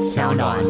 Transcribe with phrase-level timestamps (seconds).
[0.00, 0.64] 小暖。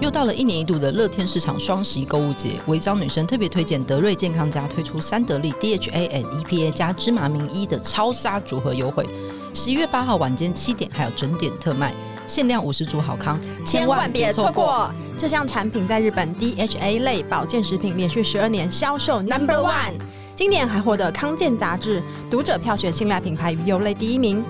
[0.00, 9.06] 又到了一年一度的乐天市场双十一购物节，违章女生特别推荐德瑞健康家推出三得利 DHA and EPA 加芝麻明一的超杀组合优惠，
[9.54, 11.94] 十一月八号晚间七点还有整点特卖，
[12.26, 14.90] 限量五十组好康，千万别错过！
[15.16, 19.94] 这项产品在日本 DHA 类保健食品连续十二年销售 Number One，
[20.34, 24.44] 今年还获得康健杂志读者票选信赖品牌鱼油类第一名。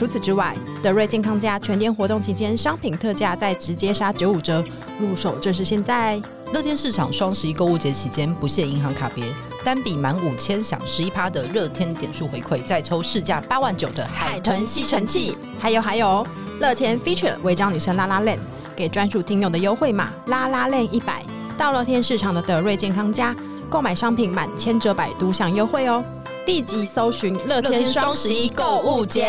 [0.00, 4.64] 除此之外，德瑞健康家全店活动期间商品特价再直接杀九五折，
[4.98, 6.18] 入手正是现在。
[6.54, 9.22] 乐天市场双十一购物节期间不限银行卡别，
[9.62, 15.36] 单笔满五千享十一趴的乐天点数回馈，再抽市价八万九的海豚吸尘器。
[15.58, 16.26] 还有还有，
[16.60, 18.38] 乐天 Feature 违章女生拉拉链，
[18.74, 21.22] 给专属听友的优惠码拉拉链一百，
[21.58, 23.36] 到乐天市场的德瑞健康家
[23.68, 26.02] 购买商品满千折百都享优惠哦。
[26.50, 29.28] 立即搜寻乐天双十一购物节。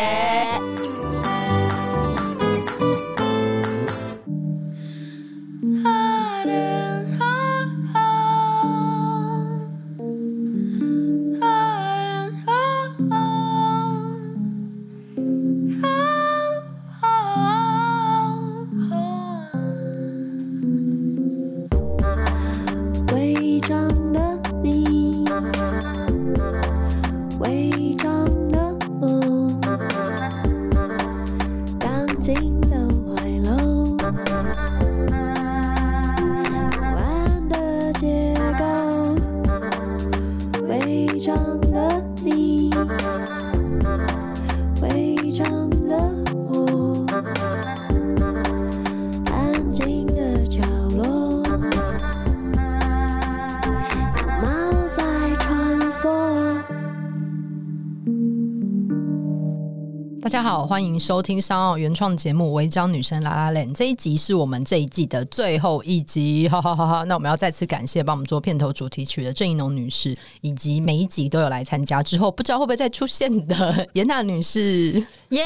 [60.42, 67.04] 家好，欢迎收听商奥原创节目《违章女生拉拉链》这一集是我们这一季的最后一集，哈哈哈哈！
[67.04, 74.90] 那我们要再次感谢帮我们做片头主题曲的郑宜农女士，以及每一集都有来参加之后不知道会不会再出现的严娜女士。
[75.28, 75.44] 耶、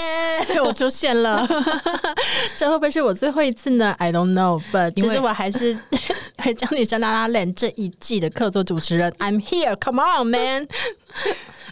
[0.49, 1.47] yeah，我出现了，
[2.57, 5.77] 这会不会是我最后一次呢？I don't know，but 其实 我还是
[6.47, 9.13] 《违章女生拉拉链》这一季的客座主持人。
[9.19, 10.67] I'm here，come on man。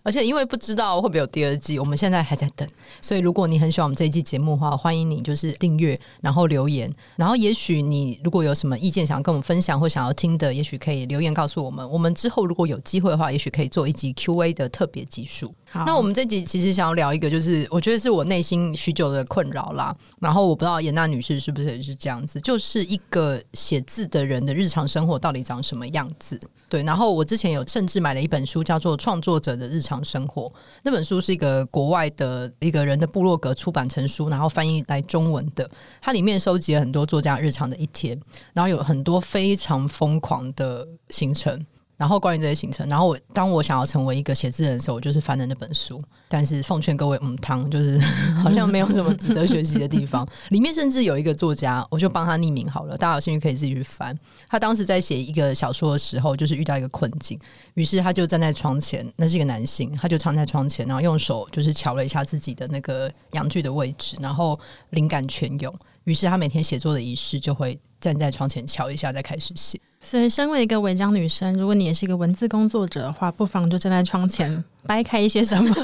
[0.02, 2.68] 而且因为不知道会不会有第二季，我们现在还在等。
[3.00, 11.88] 所以所以如果你很喜欢我们这一季节目的话，欢迎你就是订阅，然后留言，然后也许你如果有什么意见想要跟我们分享或想要听的，也许可以留言告诉我们。
[11.88, 15.54] 我们之后如果有机会的话，也许可以做一集 Q&A 的特别集数。
[15.86, 19.96] 那我们这集其实想要聊一个，就是我觉得是我内心许久的困扰啦。
[20.18, 26.40] 然后我不知道严娜女士是不是也是这样子，就是一个写字的人的日常生活到底长什么样子？
[26.74, 26.82] 对。
[26.82, 30.42] 然后我之前有甚至买了一本书，叫做《创作者的日常生活》。
[30.82, 35.70] 那本书是一个国外的一个人的部落格出版成书，然后翻译来中文的。
[36.00, 38.20] 它里面收集了很多作家日常的一天，
[38.52, 41.64] 然后有很多非常疯狂的行程。
[41.96, 46.00] 然后关于这些行程，然后我当我想要成为一个写字人的时候，我就是翻的那本书。
[46.28, 47.96] 但是奉劝各位，嗯，汤就是
[48.42, 50.26] 好像没有什么值得学习的地方。
[50.50, 54.16] 里面甚至有一个作家，我就帮他匿名好了，大家有兴趣可以自己去翻。
[54.48, 57.38] 他当时在写一个小说的时候，就是遇到一个困境，
[57.74, 64.58] 于是他就站在窗前，那是一个男性，他就站在窗前，然后用手就是瞧了一下自己的那个阳具的位置，然后
[64.90, 65.72] 灵感泉涌。
[66.04, 69.80] 于是他每天写作的仪式就会站在窗前瞧一下，再开始写。
[70.02, 75.74] 所以，身为一个文章女生，如果你也是一个文字工作者的话，不妨就站在窗前掰开一些什么，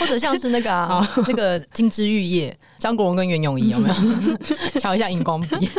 [0.00, 3.94] 或者像是那个啊， 那个金枝玉叶，张国荣跟袁咏仪有没有
[4.80, 5.56] 瞧一下荧光笔？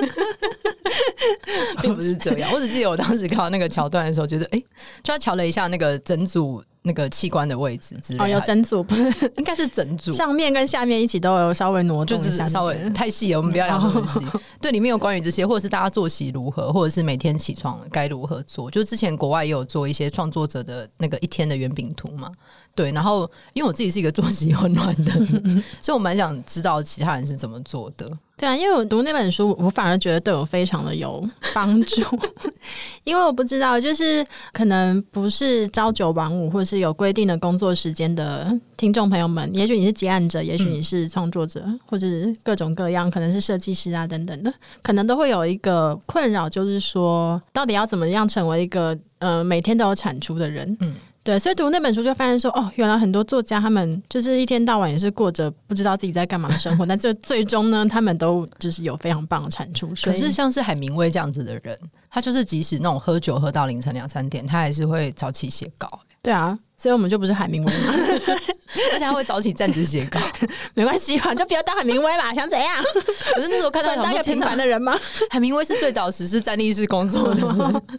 [1.81, 4.59] 并不是这样，我只记得我当时看到那个桥段的时候，觉得哎，
[5.03, 6.63] 就他瞧了一下那个整组。
[6.83, 9.31] 那个器官的位置之类的，哦，有整组不是？
[9.37, 14.19] 应该是整组，上面跟下面一起都有稍微挪动一下，就是稍微太细了，我们不要聊那么细。
[14.59, 18.71] 对，里面有关于这些，或者是大家作息如何，或者是每天起床该如何做。
[18.71, 22.31] 就之前国外也有做一些创作者的那个一天的圆饼图嘛。
[22.73, 28.09] 对，然后因为我自己是一个作息混乱的人，所以我蛮想知道其他人是怎么做的。
[28.37, 31.23] 对啊，因为我读那本书，我反而觉得对我非常的有
[31.53, 32.01] 帮助。
[33.03, 44.51] 因为我不知道，就是可能不是朝九晚五，或者是有规定的工作时间的听众朋友们，也许你是结案者，也许你是创作者，嗯、或者是各种各样，可能是设计师啊等等的，
[44.81, 50.75] 可能都会有一个困扰，就是说，到底要怎么样成为一个呃每天都有产出的人？
[50.79, 50.95] 嗯。
[51.23, 59.89] 对，所以读那本书就发现说，哦，原来很多作家他们就是一天到晚也是过着不知道自己在干嘛的生活， 但最最终呢，他们都就是有非常棒的产出。
[60.03, 61.77] 可是像是海明威这样子的人，
[62.09, 65.87] 他就是即使那种喝酒喝到凌晨两三点，他还是会早起写稿。
[66.23, 67.93] 对啊，所以我们就不是海明威嘛。
[68.93, 70.19] 而且他会早起站着写稿，
[70.73, 71.33] 没关系嘛？
[71.35, 72.83] 就不要当海明威吧， 想怎样？
[73.35, 74.97] 我是那时候看到当一个平凡的人吗？
[75.29, 77.41] 海明威是最早实施站立式工作的，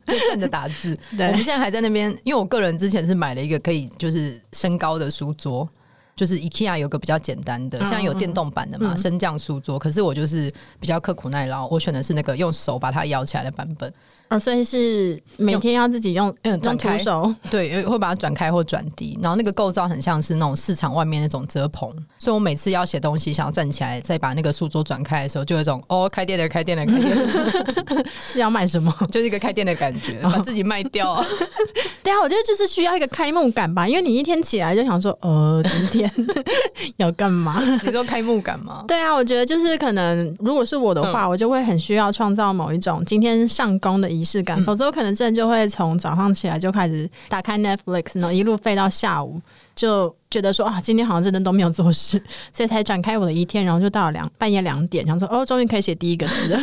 [0.06, 0.98] 就站着打字。
[1.16, 5.68] 对，我们现在还在那边，因为我个人之前是买了一个可以就是升高的书桌。
[6.14, 9.78] 就是 IKEA 有个比较简单的，现在有电动版的嘛，升降书桌。
[9.78, 13.92] 可是我就是比较刻苦耐劳，我选的是那个用手把它摇起来的版本。
[14.32, 19.18] 哦，所以是每天要自己用嗯转开手， 对，会把它转开或转低。
[19.20, 21.88] 然后那个构造很像是那种市场外面那种遮棚，
[22.18, 28.94] 所以我每次要写东西，想要站起来再把那个书桌转开的时候，就有一种哦，开店的，开店的，开店的， 是要卖什么？
[29.12, 31.12] 就是一个开店的感觉，把自己卖掉。
[31.14, 31.26] 哦、
[32.02, 36.10] 对啊，我觉得就是需要一个开幕感吧，因为你一天起来就想说，呃，今天
[36.96, 37.60] 要干嘛？
[37.84, 38.84] 你说开幕感吗？
[38.88, 49.40] 对啊，我觉得就是可能，如果是我的话，嗯、我就会很需要创造某一种今天上工的仪式感，否则我可能真的就会从早上起来就开始打开 Netflix，然后一路废到下午，
[49.74, 52.22] 就觉得说啊，今天好像真的都没有做事，
[52.52, 56.60] 所以才展开我的一天，然后就到了两半夜两点，想说哦，终于可以写第一个字了，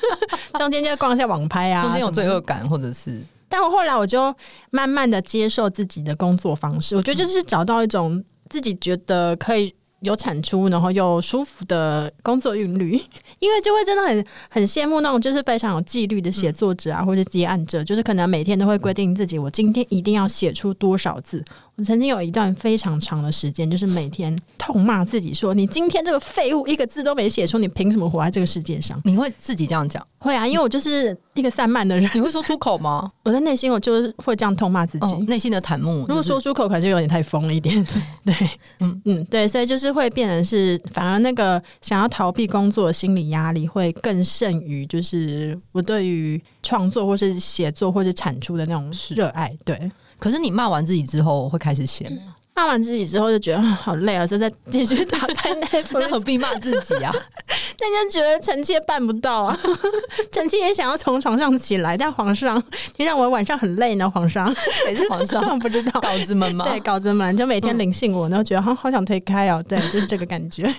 [0.58, 4.34] 中间就逛一下网拍啊，中间有罪恶感或者是，但我后来我就
[4.70, 9.74] 慢慢的接受自己的工作方式，我觉得就是找到一种自己觉得可以。
[10.00, 12.92] 有产出，然后又舒服的工作韵律，
[13.40, 21.44] 因为就会真的很很羡慕那种就是非常有纪律的写作者啊，或者接案者，就是可能每天都会规定自己，我今天一定要写出多少字。
[21.76, 30.02] 我曾经有一段非常长的时间，就是每天痛骂自己说：“你今天这个废物，一个字都没写出，你凭什么活在这个世界上？”你会自己这样讲？
[30.26, 32.10] 会啊，因为我就是一个散漫的人。
[32.12, 33.10] 你会说出口吗？
[33.24, 36.04] 我在内心，我就是会这样痛骂自己，哦、内心的檀木。
[36.08, 37.82] 如果说出口，可能就有点太疯了一点。
[37.84, 37.94] 对
[38.34, 38.50] 对，
[38.80, 49.56] 嗯嗯，对，所以就是会变成是，反而那个想要逃避工作的心理压力会更胜于，就是我对于创作或是写作或是产出的那种热爱。
[49.64, 49.90] 对。
[50.18, 52.35] 可是你骂完自己之后会开始写吗？
[52.56, 57.12] 骂完自己之后就觉得好累啊，所以再继续打开 那那何必骂自己啊？
[57.78, 59.58] 但就觉得臣妾办不到啊，
[60.32, 62.60] 臣妾也想要从床上起来，但皇上
[62.96, 64.08] 你让我晚上很累呢。
[64.08, 64.50] 皇上
[64.86, 65.58] 谁是皇上？
[65.58, 66.64] 不知道稿子们吗？
[66.64, 69.62] 对，稿子们就每天灵性我，然后觉得好好想推开哦。
[69.68, 70.74] 对，就是这个感觉。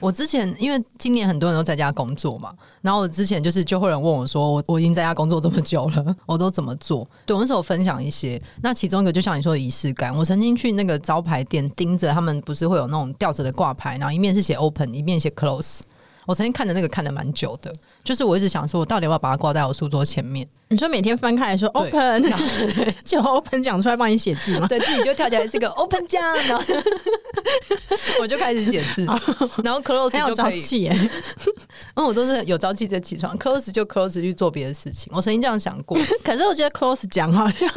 [0.00, 2.52] 我之前因为今年很多人都在家工作嘛，
[2.82, 7.08] 然后我之前就是就会有人问我说，我我已经在家工作这么久了，我都怎么做？
[7.24, 11.00] 对，我那时候分享一些，那其中一个就像你说的仪式感，我曾经去那个。
[11.04, 15.80] 招牌店盯着他们，不是会有那种吊着的挂牌，然后一面是写 open，一面写 close。
[16.26, 17.70] 我曾经看着那个看了蛮久的，
[18.04, 20.46] 就是我一直想说，我到底要不要把它挂在我书桌前面？
[20.68, 22.22] 你说每天翻开来说 open，
[23.04, 24.66] 就 open 讲出来帮你写字吗？
[24.66, 26.64] 对，自己就跳起来是个 open 酱，然后
[28.20, 29.04] 我就开始写字，
[29.62, 30.88] 然后 close 就可以。
[31.94, 35.12] 嗯，我都是有朝气在起床，close 就 close 去做别的事情。
[35.14, 37.68] 我曾经这样想过，可是我觉得 close 讲好像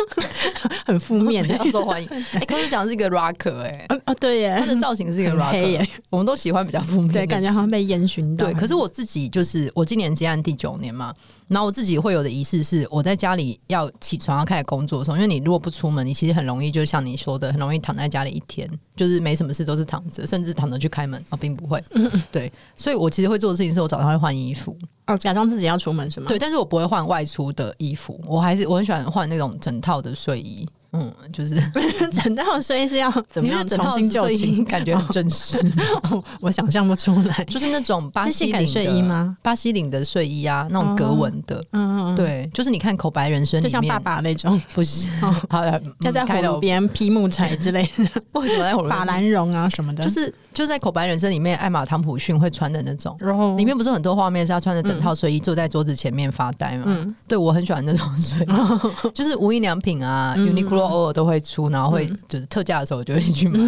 [0.85, 2.09] 很负面，要受欢迎。
[2.33, 8.35] 哎，close 讲是一个 rocker，哎，啊对耶，他的造型是一个 rocker，我们都喜欢比较负面，对，感觉好像被烟熏。
[8.35, 11.13] 对，可是我自己就是我今年接案第九年嘛，
[11.47, 21.83] 然后我自己会有的仪式是，我在家里要起床要开始工作的时候，因为你如果不出门，你其实很容易就像你说的，很容易躺在家里一天，就是没什么事都是躺着，甚至躺着去开门啊、哦，并不会。
[22.31, 24.75] 对，所以我其实会做的事情是我早上会换衣服，
[25.05, 26.25] 哦，假装自己要出门是吗？
[26.27, 30.67] 对，但是我不会换外出的衣服，我还是我很喜欢换那种整套的睡衣。
[30.99, 31.55] 嗯，就是
[32.11, 35.57] 整套睡衣是要怎么样重新就寝，感觉很真实。
[36.41, 39.37] 我想象不出来，就是那种巴西领睡衣吗？
[39.41, 41.63] 巴西领的睡衣啊，那种格纹的。
[41.73, 45.07] 嗯嗯，对，就是你看《口白人生》就像爸爸那种，不是？
[45.49, 48.21] 好的，就在火炉边劈木柴之类的。
[48.33, 48.89] 为什么在火炉？
[48.89, 53.15] 法兰绒啊什么的，就是就在《口白人生》里面，艾玛汤普逊会穿的那种。
[53.19, 56.85] 然后里面不是很多画面是要穿着整套睡衣坐在桌子前面发呆嘛？
[56.87, 63.59] 嗯，对我很喜欢那种睡衣， 就是无印良品啊，Uniqlo 偶尔都会出，然后会就是特价的时候我就会去买，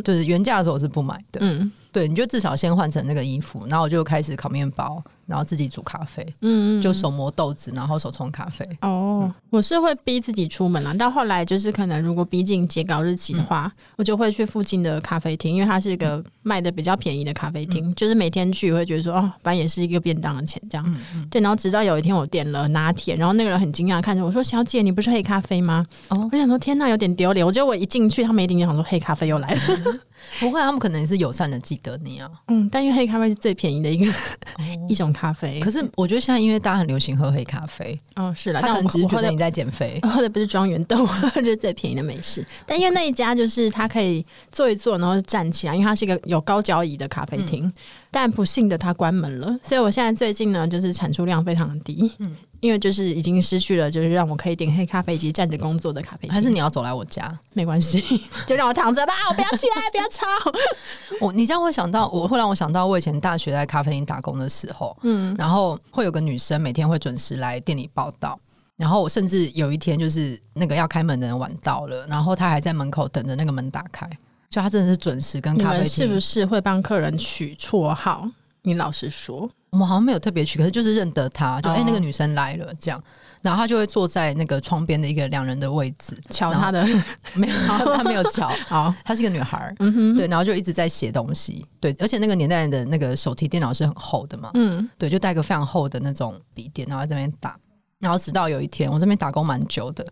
[0.00, 1.40] 就是原价的时候我是不买的。
[1.42, 5.02] 嗯，对，你就至少先换成那个衣服，然后我就开始烤面包。
[5.28, 8.66] 然后自己煮咖啡，嗯，就手磨豆子，然后手冲咖啡。
[8.80, 20.84] 哦，嗯、我是会逼自己出门了，到后来就是可能如果逼近截稿日期的话，嗯、我就会去附近的咖啡厅，因为它是一个卖的比较便宜的咖啡厅，嗯、就是每天去会觉得说，哦，反正也是一个便当的钱这样。
[20.88, 27.44] 嗯嗯、对，然后直到有一天我点了拿铁，然后那个人很惊讶看着我说：“小姐，你不是黑咖啡吗？”哦，我想说天哪，有点丢脸。
[27.44, 29.60] 我觉得我一进去，他们一定就想说黑咖啡又来了。
[30.40, 32.28] 不会，他们可能也是友善的记得你啊。
[32.48, 35.84] 嗯，但因为黑咖啡是最便宜的一个、哦、 一种咖啡，可是。
[35.96, 41.04] 我觉得现在因为大家很流行喝黑咖啡，哦，是了，他可能只是觉得你在减肥， 喝的不是庄园豆，
[41.36, 42.46] 就是最便宜的美式。
[42.66, 47.66] 但因为那一家就是他可以坐一坐，然后站起来，因为它是一个有高脚椅的咖啡厅。
[47.66, 47.72] 嗯
[48.10, 52.10] 但不幸的，它关门了，所以我现在最近呢，就是产出量非常的低。
[52.18, 56.32] 嗯，因为就是已经失去了，就是让我可以点黑咖啡以及站着工作的咖啡机。
[56.32, 57.38] 还是你要走来我家？
[57.52, 58.00] 没关系，
[58.46, 60.26] 就让我躺着吧，我不要起来，不要吵。
[61.20, 68.38] 我你这样会想到，我会让我想到我以前大学在咖啡厅打工的时候，嗯，然后会有个女生每天会准时来店里报道，
[68.76, 74.08] 然后我甚至有一天就是那个要开门的人晚到了，然后她还在门口等着那个门打开，
[74.48, 75.86] 就他真的是准时跟咖啡厅。
[75.86, 78.28] 是不是会帮客人取绰号？
[78.62, 79.50] 你老实说。
[79.70, 82.98] 我们好像没有特别取，可是就是认得他，就哎、欸，那个女生来了这样，
[83.42, 86.82] 然后他就会坐在那个窗边的一个两人的位置，瞧他的
[87.36, 97.54] 没有，他没有瞧， 好，她是个女孩，嗯哼，对，然后就一直在写东西，对，而且那个年代的那个手提电脑是很厚的嘛，嗯，对，就带个非常厚的那种笔电，然后在这边打，
[97.98, 100.02] 然后直到有一天，我这边打工蛮久的，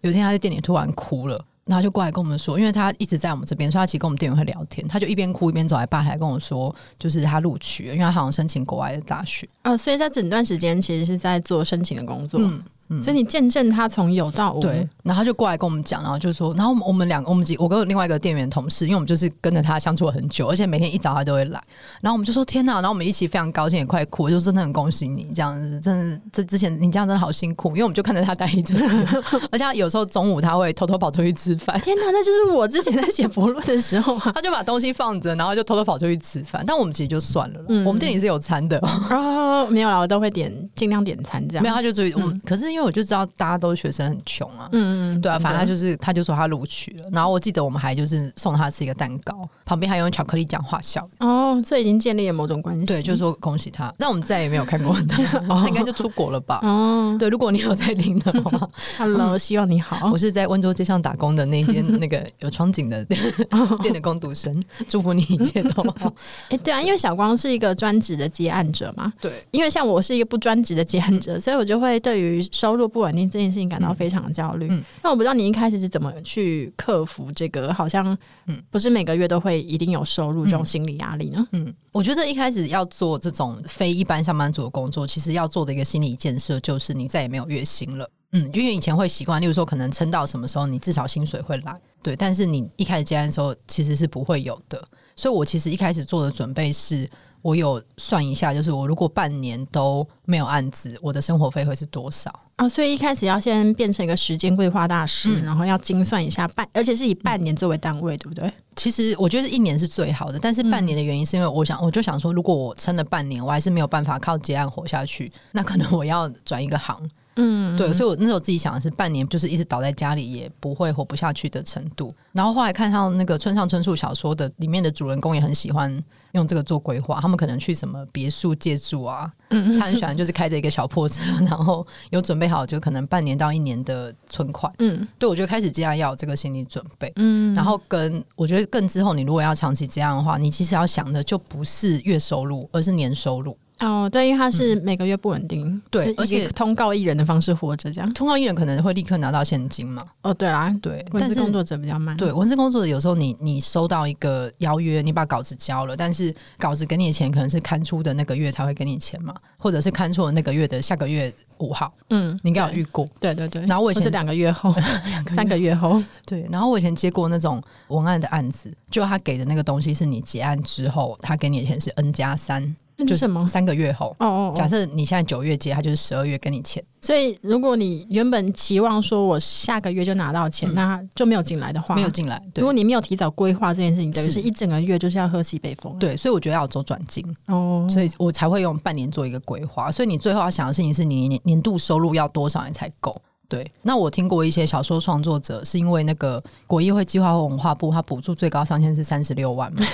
[0.00, 1.40] 有一天他在店里突然哭了。
[1.66, 4.86] 然后就过来跟我们说，因为他一直在我们这边，所以他其实跟我们店员会聊天。
[4.86, 12.40] 他就一边哭一边走来吧台跟我说，就是他录取了，因为他好像申请国外的大学啊、哦，所以他整段时间其实是在做申请的工作。
[12.40, 21.62] 嗯嗯、所以你见证他从有到无，对，然后他就过来跟我们讲，然后就说，然后我们两个，我们几，我跟另外一个店员同事，因为我们就是跟着他相处了很久，而且每天一早他都会来，
[22.00, 29.06] 然后我们就说天哪，然后我们一起非常高兴，也快哭，就真的很恭喜你这样子，真的这之前你这样真的好辛苦，因为我们就看着他待一整天，
[29.50, 38.78] 而且他有时候中午他会偷偷跑出去吃饭，天哪，那就是我之前在写博论的时候啊， 他就把东西放着，然后就偷偷跑出去吃饭，但我们其实就算了，嗯、我们店里是有餐的。
[39.10, 43.54] 哦，没有啦，我都会点尽量点餐这样，没有他就注意，嗯，嗯，可是因为我就知道大家。
[43.64, 56.58] 都是学生很穷啊，嗯嗯，对啊，反正他就是，他就说他录取了，然后我记得我们还就是送他吃一个蛋糕，旁边还用巧克力讲话笑哦，这已经建立了某种关系，对，就是说恭喜他，但我们再也没有看过他， 他应该就出国了吧？
[56.62, 64.52] 哦，对，如果你有在听的话， Hello，希望你好，我是在温州街上打工的那间 那个有窗景的店的工读生，
[64.86, 66.12] 祝福你一切都好。
[66.50, 74.66] 哎，对啊，因为小光是一个专职的接案者嘛，对，因为像我是一个不专职的接案者，所以我就会对于收入不稳定这件事情感到非常焦虑。
[74.70, 77.70] 嗯，那我不知道你一开始是怎么去克服这个？
[77.74, 78.16] 好像
[78.46, 81.46] 嗯，不是每个月都会一定有收入这种心理压力呢？
[81.52, 88.08] 嗯，我觉得一开始要做这种非一般上班族的工作，其实要做的一个心理建设就是你再也没有月薪了。
[88.32, 91.78] 嗯，因为以前会习惯，例如说可能撑到什么时候，你至少薪水会来。
[92.02, 94.82] 对，但是你一开始接案的时候，其实是不会有的。
[95.14, 97.06] 所以我其实一开始做的准备是。
[97.44, 102.66] 我有算一下，就是我如果半年都没有案子，我的生活费会是多少啊？
[102.66, 108.50] 所以一开始要先变成一个时间规划大师，嗯、然后要精算一下半，而且是以半年作为单位，嗯、对不对？
[108.76, 116.98] 其实我觉得一年是最好的，但是半年的原因是因为我想，我就想说，如果我撑了半年，我还是没有办法靠接案活下去，那可能我要转一个行。
[117.36, 122.10] 嗯，对，所以我那时候自己想的是半年，就是一直倒在家里也不会活不下去的程度。
[122.32, 125.96] 然后后来看到那个村上春树小说的里面的主人公也很喜欢
[126.32, 134.72] 用这个做规划，他们可能去什么别墅借住啊，嗯，他很喜欢就是开着一个小破车， 然后有准备好就可能半年到一年的存款。
[134.78, 137.12] 嗯，对，我觉得开始这样要有这个心理准备。
[137.16, 143.56] 嗯，然后跟我觉得更之后，你如果要长期这样的话，你其实要想的就不是月收入，而是年收入。
[143.84, 150.04] 哦，对，因为他是每个月不稳定，嗯、对，而且通告艺人的方式活着，这样通告艺人可能会立刻拿到现金嘛。
[150.22, 152.16] 哦，对啦，对，文字工作者比较慢。
[152.16, 161.92] 对，文字工作者有时候你你收到一个邀约，你把稿子交了，但是稿子给你的钱可能是刊出的那个月才会给你钱嘛，或者是刊出的那个月的下个月五号。
[162.10, 163.06] 嗯，你应该有遇过。
[163.20, 163.64] 对对对。
[163.66, 164.74] 然后我以前是两个月后，
[165.34, 166.02] 三个月后。
[166.26, 172.74] 对，然后我以前接过那种文案的案子，就他给的那个东西是你结案之后，他给你的钱是 N 加三。
[172.96, 173.46] 那是什么？
[173.48, 176.82] 三个月后哦，哦哦，假设你现在九月结，他就是十二月跟你签。
[177.00, 182.40] 所以如果你原本期望说我下个月就拿到钱，嗯、那就没有进来的话，没有进来。
[182.54, 185.98] 对，如果你没有提早规划这件事情，等于是一整个月就是要喝西北风。
[185.98, 189.92] 对，所以我觉得要走转金哦，所以我才会用半年做一个规划。
[189.92, 193.14] 所以你最后要想的事情是你年年度收入要多少你才够。
[193.54, 199.86] 对，那我听过一些小说创作者是因为那个国议会计划和文化部，他补助最高上限是三十六万嘛。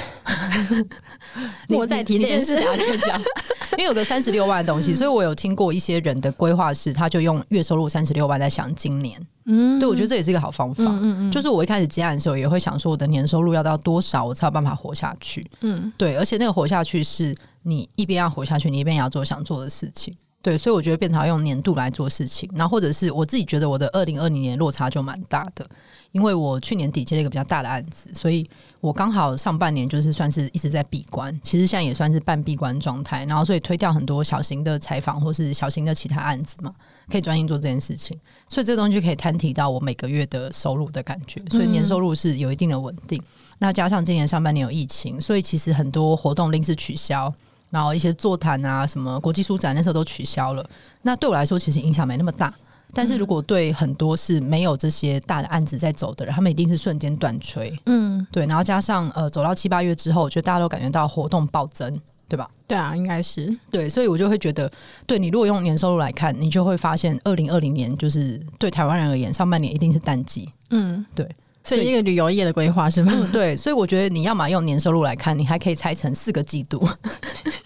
[1.69, 3.21] 我在提这件事啊，这个讲，
[3.77, 9.21] 因为有个三十六万的东西，所以我有听过一些人的规划是，他就用月收入三十六万在想今年。
[9.47, 10.85] 嗯，对，我觉得这也是一个好方法。
[10.85, 15.45] 嗯嗯，就是我一开始接案的时候，也会想说我的年收入要到多少，我才有办法活下去。
[15.63, 20.15] 嗯，对，而且那个活下去是你一边要活下去，你一边也要做想做的事情。
[20.43, 25.69] 对，所以我觉得变成要用年度来做事情，然后或者是我自己觉得我的二零二零年落差就蛮大的，
[26.13, 28.49] 因为我去年底接了一个比较大的案子，所以
[28.81, 36.75] 我刚好上半年就是算是一直在闭关，其实现在也算是半闭关状态，然后所以推掉很多小型的采访或是小型的其他案子嘛，
[37.11, 38.19] 可以专心做这件事情，
[38.49, 43.23] 所以这个东西就可以摊提到我每个月的收入的感觉，所以年收入是有一定的稳定。
[43.59, 47.31] 那加上今年上半年有疫情，所以其实很多活动临时取消。
[47.71, 50.69] 然后一些座谈啊，什么国际书展那时候都取消了。
[51.03, 52.53] 那对我来说，其实影响没那么大。
[52.93, 57.73] 但是如果对很多是没有这些大的案子在走的人，他们一定是瞬间断炊。
[57.87, 58.45] 嗯，对。
[58.47, 62.51] 然后加上呃，走到七八月之后，我觉得大家都感觉到活动暴增，对吧？
[62.67, 63.89] 对啊，应该是对。
[63.89, 64.69] 所以我就会觉得，
[65.07, 70.51] 对你如果用年收入来看，你就会发现，二零二零年就是对台湾人而言，上半年一定是淡季。
[70.71, 71.25] 嗯，对。
[71.63, 73.13] 所以一个旅游业的规划是吗？
[73.15, 73.57] 嗯，对。
[73.57, 76.85] 所以我觉得你要么用年收入来看，你还可以拆成四个季度。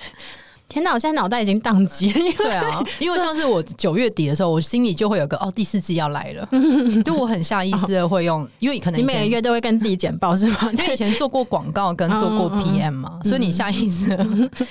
[0.75, 2.19] 天哪，我现在脑袋已经宕机了。
[2.37, 6.49] 对啊，因为 像是我九月底的时候，我心里就会有个哦，第四季要来了，
[7.05, 10.69] 就我很下意识的会用，因为可能你每个月都会跟自己简报是吗？
[10.73, 14.17] 因为以前做过广告跟做过 PM 嘛，所以你下意识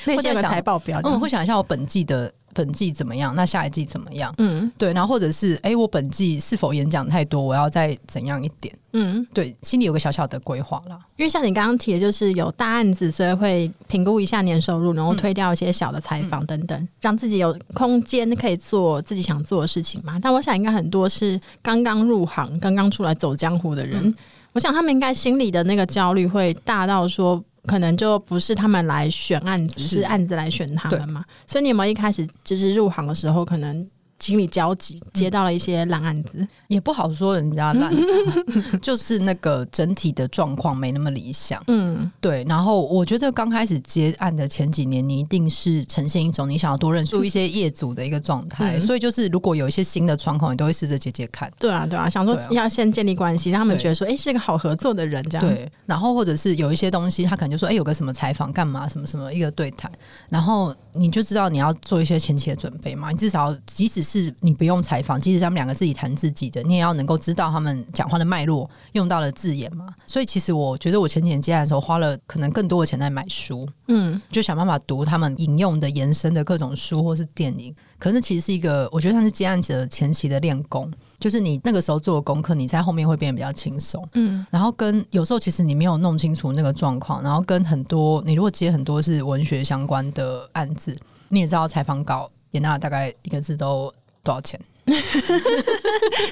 [0.05, 2.29] 会在想财报表，嗯，会想一下我本季的。
[2.53, 3.35] 本季怎么样？
[3.35, 4.33] 那下一季怎么样？
[4.37, 7.41] 嗯，对，然后或者是哎、欸，我本季是否演讲太多？
[7.41, 8.73] 我要再怎样一点？
[8.93, 10.99] 嗯，对，心里有个小小的规划啦。
[11.17, 20.19] 因为像你刚刚提的，就是有大案子，所以会评估一下年收入，然后推掉一些小的采访等等，嗯、让自己有空间可以做自己想做的事情嘛。
[20.21, 24.15] 但我想，应该很多是刚刚入行、刚刚出来走江湖的人，嗯、
[24.53, 27.43] 我想他们应该心里的那个焦虑会大到说。
[27.65, 31.23] 可能就不是他们来选案子，是，是案子来选他们嘛？
[31.47, 33.87] 所以你有没有一开始就是入行的时候，可能？
[34.19, 37.93] 心里焦急，接到了一些烂案子，嗯，也不好说人家烂，
[38.81, 41.61] 就是那个整体的状况没那么理想。
[41.67, 42.43] 嗯，对。
[42.47, 51.51] 然后我觉得刚开始接案的前几年，你一定是呈现一种你想要多认识一些业主的一个状态，嗯，所以就是如果有一些新的窗口，你都会试着接接看。
[51.59, 55.45] 对啊，对啊，想说要先建立关系，让他们觉得说，哎，欸，是个好合作的人这样。
[55.45, 55.69] 对。
[55.85, 59.91] 然后或者是有一些东西，他可能就说，哎，欸，有个什么采访干嘛，什么什么一个对谈，
[60.29, 63.11] 然后你就知道你要做一些前期的准备嘛。
[63.11, 69.87] 你至少即使是是你不用采访，即使他们两个自己谈自己的，你也要能够知道他们讲话的脉络，用到的字眼嘛。
[70.05, 77.73] 所以其实我觉得我前几年接案的时候，花了可能更多的钱在买书，嗯，就想办法读他们引用的延伸的各种书或是电影。
[77.97, 84.45] 可是其实是一个，我觉得像是接案者前期的练功，就是你那个时候做的功课，你在后面会变得比较轻松，嗯。
[84.51, 90.93] 然后跟有时候其实你没有弄清楚那个状况，然后跟很多你如果接很多是文学相关的案子，
[91.29, 92.29] 你也知道采访稿。
[92.53, 94.57] 也那大概一个字都多少钱？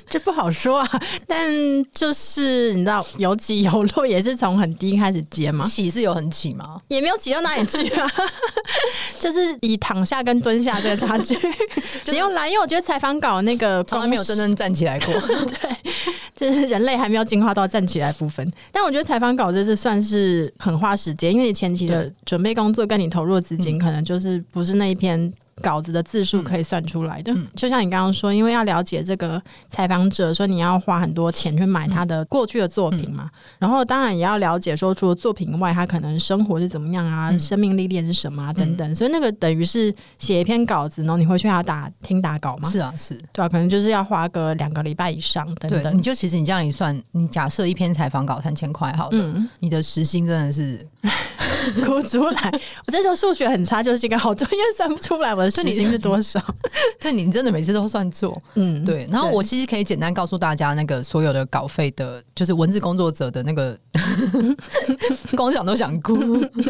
[0.09, 1.01] 这不好说啊。
[1.25, 1.49] 但
[1.93, 5.65] 就是你知道有起有落，也是从很低开始接嘛。
[5.65, 6.81] 起是有很起吗？
[6.89, 8.11] 也没有起到哪里去啊。
[9.19, 11.33] 就是以躺下跟蹲下这个差距。
[12.05, 15.13] 不用来，因为我觉得采访稿那个从来没有真正站起来过。
[15.13, 15.75] 对，
[16.35, 18.45] 就是人类还没有进化到站起来部分。
[18.69, 25.31] 但我觉得采访稿这是算是很花时间，因为你前期的准备工作跟你投入的资金，可能就是不是那一篇。
[25.61, 42.69] 稿子的字数可以算出来的，嗯、就像你刚刚说，因为要了解这个采访者，说你要花很多钱去买他的过去的作品嘛，嗯、然后当然也要了解说，除了作品外，他可能生活是怎么样啊，嗯、生命历练是什么啊等等，所以那个等于是写一篇稿子，然后你会去他打听打稿吗？
[42.69, 43.13] 是啊，是。
[43.31, 45.97] 对啊，可能就是要花个两个礼拜以上等等。
[45.97, 50.85] 你就其实你这样一算，你假设一篇采访稿三千块，好了，嗯、你的时薪真的是。
[51.85, 52.51] 哭出来！
[52.87, 56.41] 我这时候数学很差，就是一个好专业算不出来我的时薪是多少。
[56.99, 59.07] 对，你真的每次都算错，嗯，对。
[59.11, 63.77] 然后我其实可以简单告诉大家，那个所有的稿费的，就是文字工作者的那个，
[65.35, 66.15] 光想都想哭。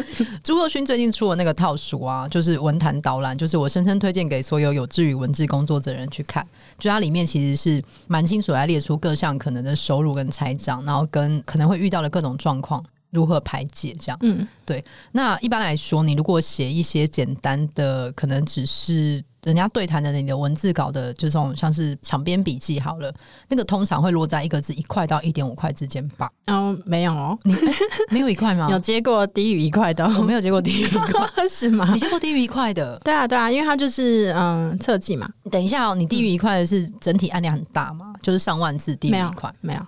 [0.42, 6.46] 朱若勋最近出了那个套书啊，就是文坛导览，就是我深深推荐给所有有志于文字工作者的人去看。
[6.78, 12.82] 就它里面其实是蛮清楚来列出各项可能的收入跟财账，然后跟可能会遇到的各种状况。
[13.12, 13.94] 如何排解？
[14.00, 14.84] 这样，嗯，对。
[15.12, 23.12] 那一般来说，你如果写一些简单的，可能只是人家对谈的你的文字稿的，就这种像是场边笔记好了，
[23.48, 26.30] 那个通常会落在一个字一块到一点五块之间吧。
[26.46, 27.54] 哦，没有哦，你
[28.10, 28.68] 没有一块吗？
[28.72, 30.04] 有接过低于一块的？
[30.18, 31.90] 我没有接过低于一块，是吗？
[31.92, 32.96] 你接过低于一块的？
[33.04, 35.28] 对啊，对啊，因为它就是嗯，测记嘛。
[35.50, 38.14] 等一下哦，你低于一块的是整体案量很大吗？
[38.22, 39.52] 就是上万字低于一块？
[39.60, 39.80] 没有。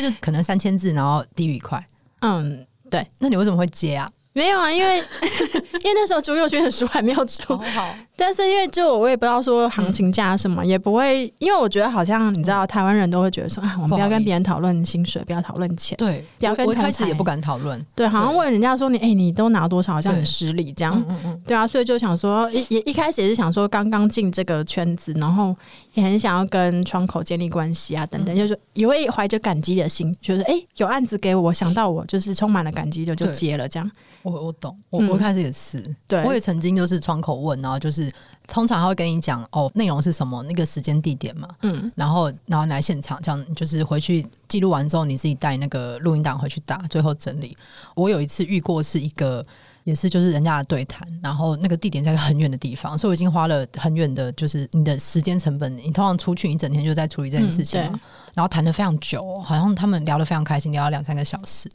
[0.00, 1.82] 这就可能三千字，然后低于一块。
[2.20, 3.06] 嗯，对。
[3.18, 4.10] 那你为什么会接啊？
[4.34, 4.98] 没有啊，因为
[5.82, 16.66] 因为那时候朱佑勋的书还没有出，好，好，但是因为就我也不知道说行情价什么，嗯、也不会，因为我觉得好像你知道，台湾人都会觉得说啊，我们不要跟别人讨论薪水，不要讨论钱，对，不要跟。
[16.66, 25.54] 我一开始也不敢讨论，对，好像问人家说你哎、欸，你都拿多少，好像很失礼这样，嗯嗯嗯，对啊，所以就想说，一一开始也是想说刚刚进这个圈子，然后
[25.94, 33.90] 也很想要跟窗口建立关系啊，等等，嗯、就是也会怀着感激的心，觉得哎，有案子给我，想到我，就是充满了感激，就就接了这样。
[34.22, 38.05] 我我懂，我我开始也是，嗯、对，我也曾经就是窗口问，然后就是
[38.46, 47.56] 通常他会跟你讲哦，内容是什么，那个时间地点嘛，嗯，然后然后来现场，这样就是回去记录完之后，你自己带那个录音档回去打，最后整理。
[47.94, 49.44] 我有一次遇过是一个
[49.84, 55.76] 也是就是人家的对谈，然后那个地点在很远的地方，所以我已经花了很远的，就是你的时间成本。
[55.76, 58.00] 你通常出去一整天就在处理这件事情嘛，嗯、
[58.34, 61.70] 然后谈得非常久，好像他们聊得非常开心，聊了两三个小时，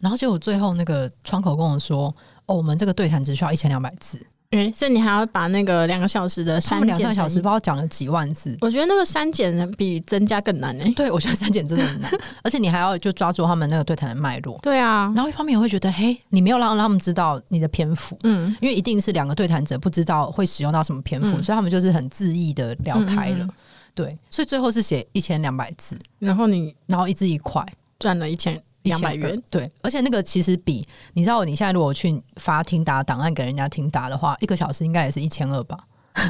[0.00, 2.14] 然后结果最后那个窗口跟我说
[2.46, 8.56] ：“哦，我们这个对谈只需要一千两百字。”嗯，所以你还要把那个两个小时的删减，两个小时，不知道讲了几万字。
[8.60, 10.92] 我觉得那个删减比增加更难呢、欸。
[10.92, 12.10] 对，我觉得删减真的很难，
[12.42, 14.58] 而且你还要就抓住他们那个对谈的脉络。
[14.62, 23.44] 对啊，然后一方面也会觉得，嘿，你没有让让他们知道你的篇幅，嗯，因为一定是两个对谈者不知道会使用到什么篇幅，嗯、所以他们就是很恣意的聊开了。
[23.44, 23.50] 嗯嗯
[23.96, 27.64] 对，所以最后是写一千两百字，然后你然后一字一块
[27.98, 28.62] 赚了一千。
[28.88, 35.78] 两百元，对，而且那个其实比你知道，你现在如果去发听答档案给人家听答的话，一个小时应该也是一千二吧？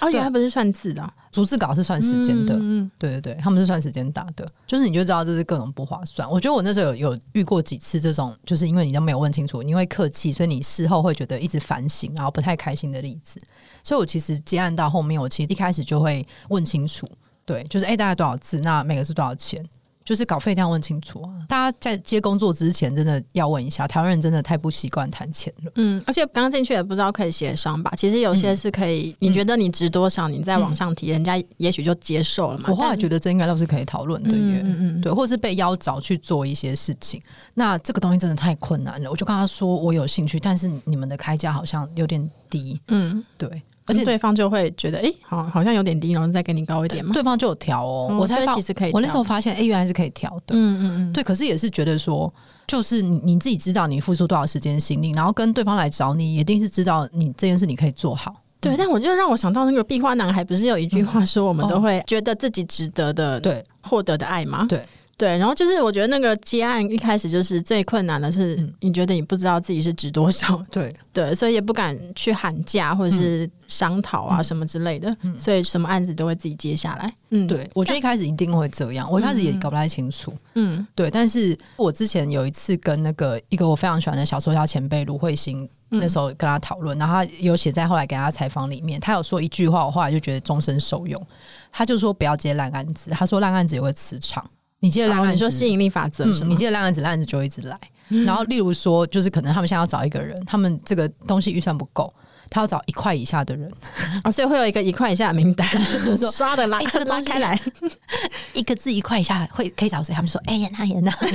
[0.00, 2.54] 而且它不是算字的，逐字稿是算时间的。
[2.60, 6.28] 嗯，对对对，他们是算时间打的，就是你就知道这是各种不划算。
[6.30, 13.40] 我觉得我那时候有有遇过几次这种，就是因为你都没有问清楚，你会客气，所以你事后会觉得一直反省，然后不太开心的例子。
[13.82, 17.08] 所以我其实接案到后面，我其实一开始就会问清楚，
[17.46, 18.60] 对，就是哎，大概多少字？
[18.60, 19.64] 那每个是多少钱？
[20.04, 21.32] 就是稿费一定要问清楚啊！
[21.48, 23.88] 大家在接工作之前，真的要问一下。
[23.88, 25.72] 台湾人真的太不习惯谈钱了。
[25.76, 27.90] 嗯，而且刚进去也不知道可以协商吧？
[27.96, 32.66] 其实有些是可以，嗯、你觉得你值多少，你再往上提，嗯、人家也许就接受了嘛。
[32.68, 34.60] 我后来觉得这应该都是可以讨论的耶。
[34.64, 37.22] 嗯嗯，对，或者是被邀找去做一些事情。
[37.54, 39.10] 那这个东西真的太困难了。
[39.10, 42.80] 我就跟他说，我有兴趣，但是你们的开价好像有点低。
[42.88, 43.62] 嗯，对。
[43.86, 47.12] 而且对方就会觉得，哎、欸，好，好像有点低，然后再给你高一点嘛。
[47.12, 48.92] 对方就有调哦，嗯、我才其实可以。
[48.92, 50.54] 我那时候发现，哎、欸，原来是可以调的。
[50.54, 51.22] 嗯嗯嗯，对。
[51.22, 52.32] 可是也是觉得说，
[52.66, 58.34] 就是你你自己知道你付出多少时间心力，然后跟对方来找你，一定是知道你这件事你可以做好。
[58.60, 64.64] 对，但我就让我想到那个壁花男孩，不是有一句话说，我们都会觉得自己值得的，对，获得的爱吗？
[64.66, 64.82] 对。
[65.16, 77.14] 对，然后就是我觉得那个接案一开始就是最困难的是，你觉得你不知道自己是值多少， 嗯、对对，所以也不敢去喊价或者是商讨啊什么之类的，嗯、所以什么案子都会自己接下来。
[77.30, 80.32] 嗯，对，我觉得一开始一定会这样，我一开始也搞不太清楚。
[80.54, 91.24] 嗯，对，但是我之前有一次跟那个一个我非常喜欢的小说家前辈卢慧欣，那时候跟他讨论，然后他有写在后来给他采访里面，他有说一句话，我后来就觉得终身受用。
[91.70, 94.44] 他就说不要接烂案子，他说烂案子有个磁场。
[94.80, 96.46] 你接着烂案子，你说吸引力法则是吗？
[96.48, 97.78] 你接着烂案子，烂案子就一直来。
[98.10, 102.12] 嗯、然后，例如说，就是可能他们现在要找一个人，他们这个东西预算不够。
[102.54, 103.68] 他要找一块以下的人，
[104.22, 105.68] 哦，所以会有一个一块以下的名单，
[106.16, 107.60] 说刷的拉，这个拉开来，
[108.54, 110.14] 一个字一块以下会可以找谁？
[110.14, 111.28] 他们说，哎呀，那呀那，哎，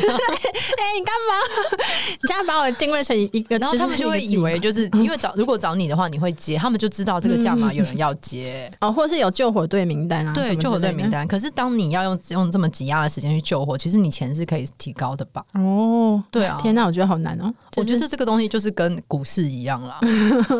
[0.97, 1.35] 你干嘛？
[2.09, 11.27] 你这样把我定位成一个，然后他们就会以为就是因为找如果找你的话，你会接，他们就知道这个价码有人要接，哦，或是有救火队名单啊，对，救火队名单。
[11.27, 15.43] 可是当你要用用这么挤压的时间去救火，其实你钱是可以提高的吧？
[15.55, 17.53] 哦，对啊，天哪，我觉得好难哦。
[17.75, 19.99] 我觉得这个东西就是跟股市一样啦，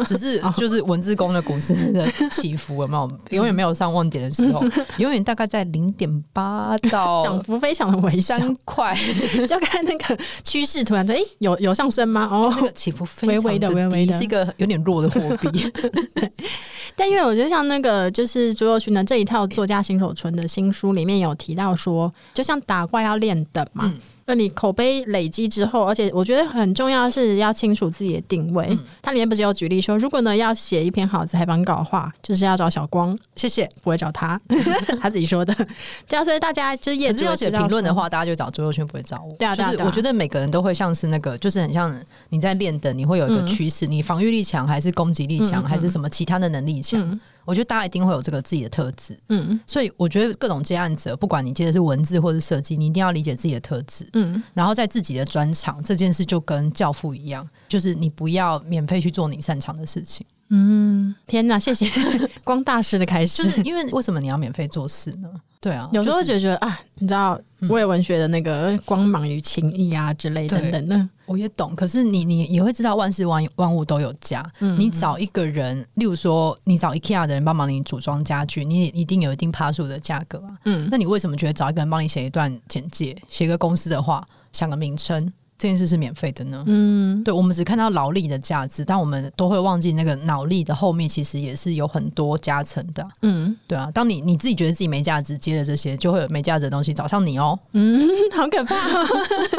[0.06, 0.42] 只是。
[0.56, 3.12] 就是文字工的股市的起伏有没有？
[3.32, 4.64] 永远没有上万点的时候，
[4.98, 8.96] 永远大概在零点八到 涨幅非常的微，三块
[9.48, 12.28] 就看那个趋势，突然说，哎、欸，有有上升吗？
[12.32, 15.72] 哦，那个起伏微微的，微微的是一个有点弱的货币。
[16.96, 23.86] 但因为我觉得像那个就是朱若勋的这一套作家新手村的新书里面有提到说，就像打怪要练等嘛。
[23.86, 28.68] 嗯那你口碑累积之后，而且我觉得很重要的是要清楚自己的定位。
[28.70, 33.18] 嗯、它里面不是有举例说，如果呢要写一篇好采访稿的话，就是要找小光。
[33.36, 34.40] 谢谢，不会找他，
[35.02, 35.52] 他自己说的。
[36.08, 39.36] 对啊，所以大家就是也是要写评论的话，大家就找朱宥勋，不会找我。
[39.40, 41.92] 对啊，就是我觉得每个人都会像是那个，就是很像
[42.30, 47.20] 你在练的，你会有一个趋势，嗯、你防御力强还是攻击力强，嗯、还是什么其他的能力强。
[47.50, 60.24] 嗯我觉得大家一定会有这个自己的特质，嗯，所以我觉得各种接案者，不管你接的是文字或是设计，你一定要理解自己的特质，嗯，然后在自己的专长这件事就跟教父一样，就是你不要免费去做你擅长的事情。
[60.50, 61.88] 嗯，天哪，谢谢
[62.44, 65.30] 光大师的开始，因为为什么你要免费做事呢？
[65.62, 67.38] 对啊，有时候就觉得啊，你知道，
[67.70, 71.76] 为了文学的那个光芒与情谊啊之类等等的，我也懂。
[71.76, 74.42] 可是你你也会知道，万事万万物都有价。
[74.60, 80.58] 嗯，你找一个人，例如说，你找 IKEA 的人帮忙你组装家具，你也一定有一定趴数的价格啊。
[80.64, 85.32] 嗯，那你为什么觉得找一个人帮你写一段简介，写个公司的话，想个名称？
[85.60, 98.74] 这件事是免费的呢，嗯，对，我们只看到劳力的价值，但我们都会忘记那个脑力的后面其实也是有很多加成的，嗯，对啊，当你你自己觉得自己没价值，接了这些就会有没价值的东西找上你哦，嗯， 好可怕。
[98.74, 99.06] 哦，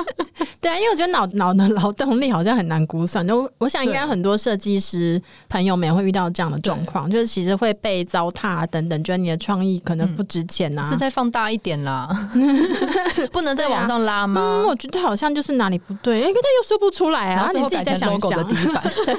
[0.59, 12.09] 对啊，因为我觉得脑脑的劳动力好像很难估算，就我想应该很多设计师朋友们也会遇到这样的状况，就是其实会被糟蹋啊等等，觉得你的创意可能不值钱啊，是再放大一点啦，
[13.31, 14.63] 不能再往上拉吗？
[14.65, 15.79] 嗯，我觉得好像就是哪里。
[15.95, 18.83] 不对，哎、欸，他又说不出来啊，然后最后改成 logo 的底板。
[19.05, 19.19] 对，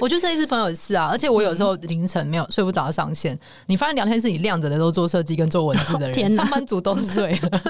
[0.00, 7.60] 我觉得设计师朋友也是啊，而且我有时候凌晨没有睡不着上线，你发现聊天室里亮着的都做设计跟做文字的人，天，上班族都睡了。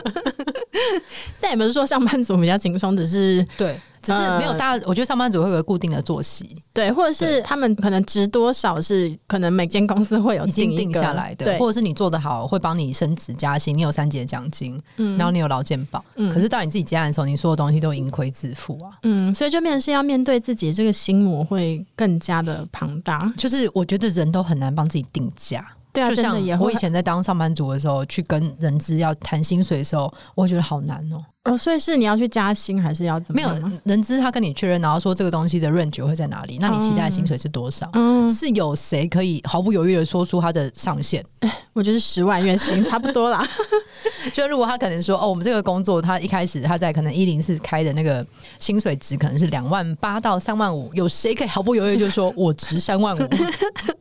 [1.40, 3.80] 但也不是说上班族比较轻松，只是对。
[4.02, 25.64] 只是没有大家，我觉得上班族会有个固定的作息，对，或者是他们可能值多少是可能每间公司会有已经定下来的，对，或者是你做得好会帮你升职加薪，你有三节奖金，嗯，然后你有劳健保，嗯，可是到你自己接案的时候，你所有东西都盈亏自负啊，嗯，所以就变成是要面对自己的这个心魔会更加的庞大，就是我觉得人都很难帮自己定价。
[25.92, 31.22] 对啊，就像我以前在当上班族的时候，去跟人资要谈薪水的时候，我会觉得好难哦。
[31.44, 33.36] 哦，所以是你要去加薪，还是要怎么？
[33.36, 36.56] 没有人资他跟你确认，然后说这个东西的 range 会在哪里？
[36.60, 37.88] 那你期待的薪水是多少？
[37.94, 41.24] 嗯，是有谁可以毫不犹豫的说出他的上限？
[41.72, 43.44] 我觉得十万月薪 差不多啦。
[44.32, 48.24] 就如果他可能说哦，我们这个工作他一开始他在可能一零四开的那个
[48.60, 53.28] 薪水值可能是两万八到三万五，有谁可以毫不犹豫就说我值三万五？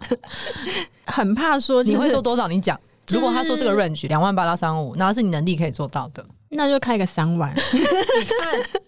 [1.05, 2.47] 很怕说，你会说多少？
[2.47, 2.79] 你讲。
[3.07, 7.53] 如果他说这个 range 两万八到三万五，那是你能力可以做到的，那就开个三万。
[7.53, 8.81] 你看，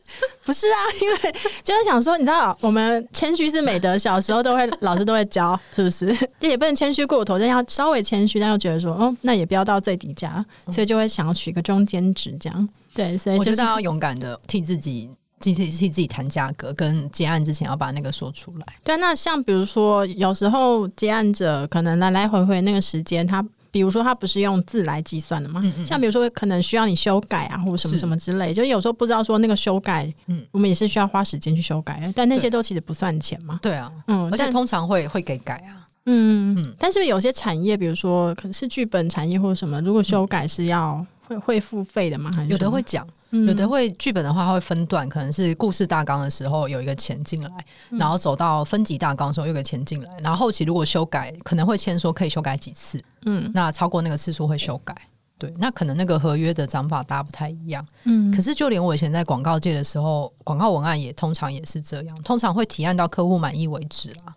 [0.45, 1.17] 不是啊，因为
[1.63, 6.15] 就是想说，你知道，我们谦虚是美德，小时候都会老师都会教，是不是？
[6.39, 12.69] 就 也不能谦虚过头，但要稍微谦虚，但又觉得说，哦，那也不要到最低价，所以就会想要取一个中间值，这样。
[12.93, 15.09] 对，所以、就是、我觉得要勇敢的替自己。
[15.39, 18.65] 替替替自己谈价格，跟结案之前要把那个说出来。
[18.81, 25.59] 对，那像比如说，有时候结案者可能来来回回那个时间，他比如说它不是用字来计算的嘛？
[25.63, 25.85] 嗯嗯。
[25.85, 33.57] 像比如说，可能需要你修改啊，或者什么什么之类，就有时候不知道说那个修改，嗯，我们也是需要花时间去修改，但那些都其实不算钱嘛。
[33.63, 35.89] 对啊，嗯，而且通常会会给改啊。
[36.05, 36.75] 嗯嗯。
[36.77, 42.31] 但是有些产业，比如说可能是剧本产业或者什么，如果修改是要会会付费的吗？
[42.35, 43.07] 还是有的会讲。
[43.47, 47.49] 有的会剧本的话，它会分段，可能是故事大纲的时候有一个钱进来，
[47.89, 54.95] 然后走到分级大纲的时候有一个钱进来，然后后期如果修改，可能会签说可以修改几次，嗯，那超过那个次数会修改，
[55.39, 64.35] 对，那可能那个合约的涨法大家不太一样，嗯，可是就连我以前在广告界的时候，广告文案也通常也是这样，通常会提案到客户满意为止啦，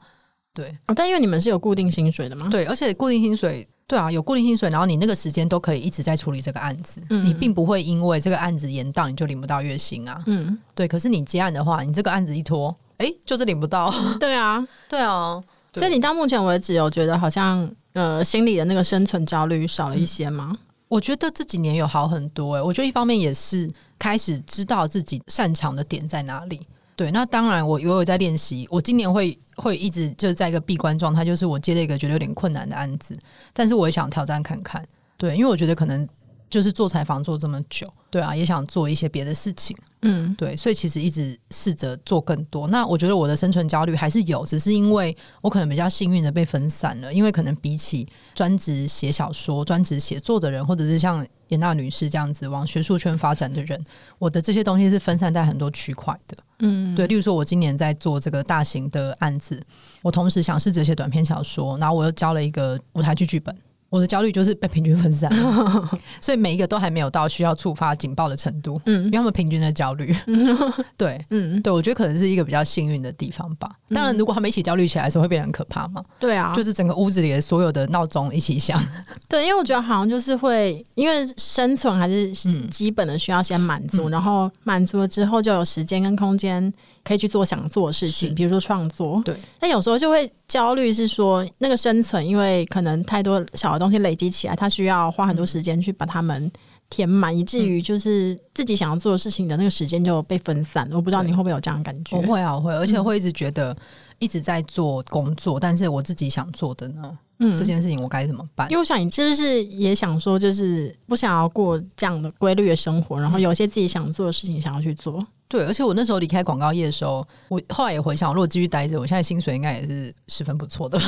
[0.54, 2.48] 对，哦，但因为你们是有固定薪水的吗？
[2.50, 3.68] 对，而且固定薪水。
[3.88, 10.20] 对啊，有固定薪水，然后你那个时间都可以一直在处理这个案子，嗯、你并不会因为这个案子延档你就领不到月薪啊。
[10.26, 10.88] 嗯，对。
[10.88, 13.94] 可是你接案的话，你这个案子一拖，哎，就是领不到。
[14.18, 15.40] 对啊，对啊。
[15.72, 20.48] 对所以你到目前为止，我觉得好像呃，心里的那个生存焦虑少了一些吗？
[20.50, 22.64] 嗯、我觉得这几年有好很多哎、欸。
[22.64, 26.66] 我觉得一方面也是开始知道自己擅长的点在哪里。
[26.96, 29.38] 对，那当然我我有在练习，我今年会。
[29.56, 33.18] 会一直就在一个闭关状态，就是我接了一个觉得有点困难的案子，
[33.54, 34.84] 但是我也想挑战看看，
[35.16, 36.06] 对，因为我觉得可能
[36.50, 42.68] 就是做采访做这么久，对啊，也想做一些别的事情，嗯，对，所以其实一直试着做更多。
[42.68, 53.82] 那我觉得我的生存焦虑还是有，只是因为我可能比较幸运的被分散了，因为可能比起专职写小说、专职写作的人，或者是像严娜女士这样子往学术圈发展的人，
[54.18, 56.36] 我的这些东西是分散在很多区块的。
[56.60, 59.60] 嗯，对，例如说，我今年在做这个大型的案子，
[60.02, 63.56] 我同时想试着写短篇小说，然后我又交了一个舞台剧剧本。
[63.88, 65.30] 我的焦虑就是被平均分散，
[66.20, 68.80] 所以每一个都还没有到需要触发警报的程度。
[68.86, 70.14] 嗯，因为他们平均的焦虑，
[70.96, 73.68] 对，嗯，对，我觉得可能是一个比较幸运的地方吧。
[73.90, 76.04] 当然，如果他们一起焦虑起来的时候，会变得很可怕嘛。
[76.18, 78.80] 对啊，就是整个屋子里的所有的闹钟一起响。
[79.28, 82.32] 对，因为我觉得好像就是会，因为生存还是
[82.68, 86.72] 基本的需要先满足，然后满足了之后就有时间跟空间。
[87.06, 89.20] 可以去做想做的事情，比如说创作。
[89.24, 96.50] 对，但有时候就会焦虑，是说那个生存，因为可能太多小的东西累积起来，它需要花很多时间去把它们
[96.90, 100.88] 填满，嗯、以至于就是自己想要做的事情的那个时间就被分散。
[100.92, 102.16] 我不知道你会不会有这样的感觉？
[102.16, 103.76] 我会啊，我会，而且会一直觉得
[104.18, 107.16] 一直在做工作，嗯、但是我自己想做的呢？
[107.38, 108.68] 嗯，这件事情我该怎么办？
[108.70, 115.24] 因为我想你是不是也想说，就是不想要过这样的规律的生活，然后有些自己想做的事情想要去做。
[115.48, 121.00] 对，而且我那时候离开广告业的时候，我后来也回想，如果继续待着，我现在薪水应该也是十分不错的。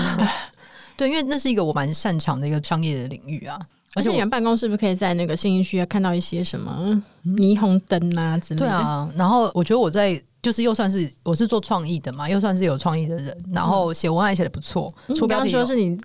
[0.96, 3.58] 对，因为那是一个我蛮擅长的一个商业的领域啊。
[3.94, 8.66] 而且你们办公室是不是可以在那个信义区看到一些什么霓虹灯啊之类的？
[8.66, 14.92] 对啊，然后我觉得我在就是又算是我是做创意的嘛，又算是有创意的人，然后写文案写的不错。
[15.14, 15.98] 出标题说是你， 你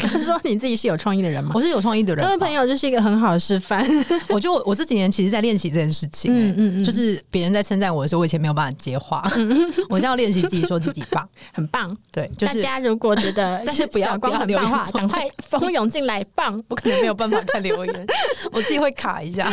[0.00, 1.52] 刚刚说你自己是有创意的人吗？
[1.54, 3.86] 我是有创意的人，各位朋友就是一个很好的示范。
[4.28, 11.96] 我就我这几年其实在练习这件事情、欸，嗯嗯嗯，就是别人在称赞我的时候，我以前没有办法接话，嗯、 我现在要练习自己说自己棒，很棒。
[12.12, 18.06] 对，就是、大家如果觉得但是不要不要留话，赶快蜂拥进来棒，我可能没有办法看留言，
[18.52, 19.50] 我自己会卡一下。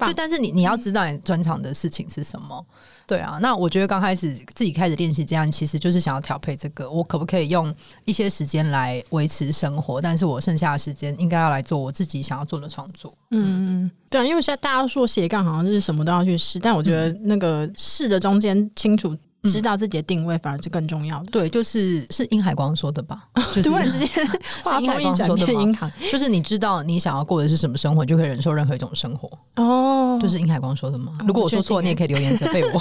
[0.00, 2.64] 就但是你你要知道你专长的事情是什么。
[3.06, 10.00] 对啊，那我觉得刚开始自己开始练习这样，其实就是想要调配这个，我可不可以用一些时间来维持生活？
[10.00, 13.16] 但是我剩下的时间应该要来做我自己想要做的创作。
[13.30, 19.16] 嗯，对啊，因为现在大家说斜杠好像就是什么都要去试，但我觉得那个试的中间清楚。
[19.50, 21.26] 知道自己的定位反而是更重要的。
[21.30, 23.24] 对，就是是殷海光说的吧？
[23.54, 25.92] 就是突然之间， 是殷海光说的吗？
[26.10, 29.30] 就是你知道你想要过的是什么生活，你就可以忍受任何一种生活。
[29.56, 31.18] 哦，就是殷海光说的吗？
[31.26, 32.80] 如果我说错，你也可以留言责备我。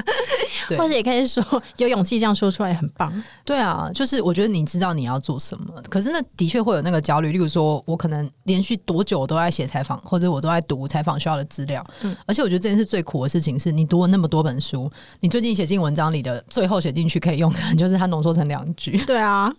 [0.68, 1.44] 对，或者也可以说
[1.78, 3.12] 有勇气这样说出来也很棒。
[3.44, 7.32] 对啊，就是我觉得你知道你要做什么，可是那的确会有那个焦虑。
[7.32, 11.84] 例如说，我可能连续多久都在写采访，或者我都在读采访需要的资料。
[12.02, 15.89] 嗯，而且我觉得这件事最苦的事情是你读了那么多本书，你最近写进文。
[15.90, 18.96] 文章里的最后写进去可以用，就是它浓缩成两句。
[19.04, 19.52] 对啊，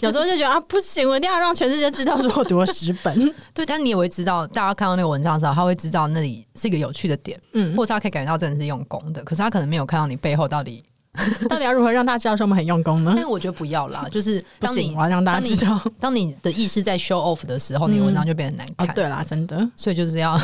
[0.00, 3.14] 有时候就觉得啊，不行，我一定要让全世界知道说我读了十本。
[3.54, 10.82] 对，但你也会知道，大家看到那个文章的时候，他会知道那里是一个有趣的点，嗯，或者他可以感觉到真的是用功的，可是他可能没有看到你背后到底。
[11.48, 13.12] 到底要如何让大家知道说我们很用功呢？
[13.16, 18.88] 但我觉得不要啦， 就是当你我要让大家知道， 当你的意识在 show off 的时候，你的文章就变得难看。
[18.88, 20.38] 哦，对啦，真的，所以就是要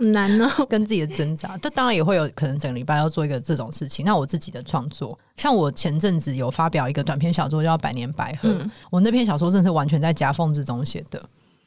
[0.00, 1.56] 难呢，跟自己的挣扎。
[1.58, 4.04] 这当然也会有可能整个礼拜要做一个这种事情。
[4.04, 11.22] 那我自己的创作，像我前阵子有发表一个短篇小说叫《百年百合》，嗯，我那篇小说真的是完全在夹缝之中写的，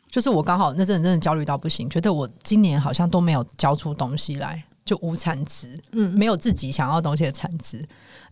[0.10, 4.64] 就是我刚好那阵真的焦虑到不行，觉得我今年好像都没有交出东西来。
[4.86, 7.82] 就无产值，嗯，没有自己想要的东西的产值，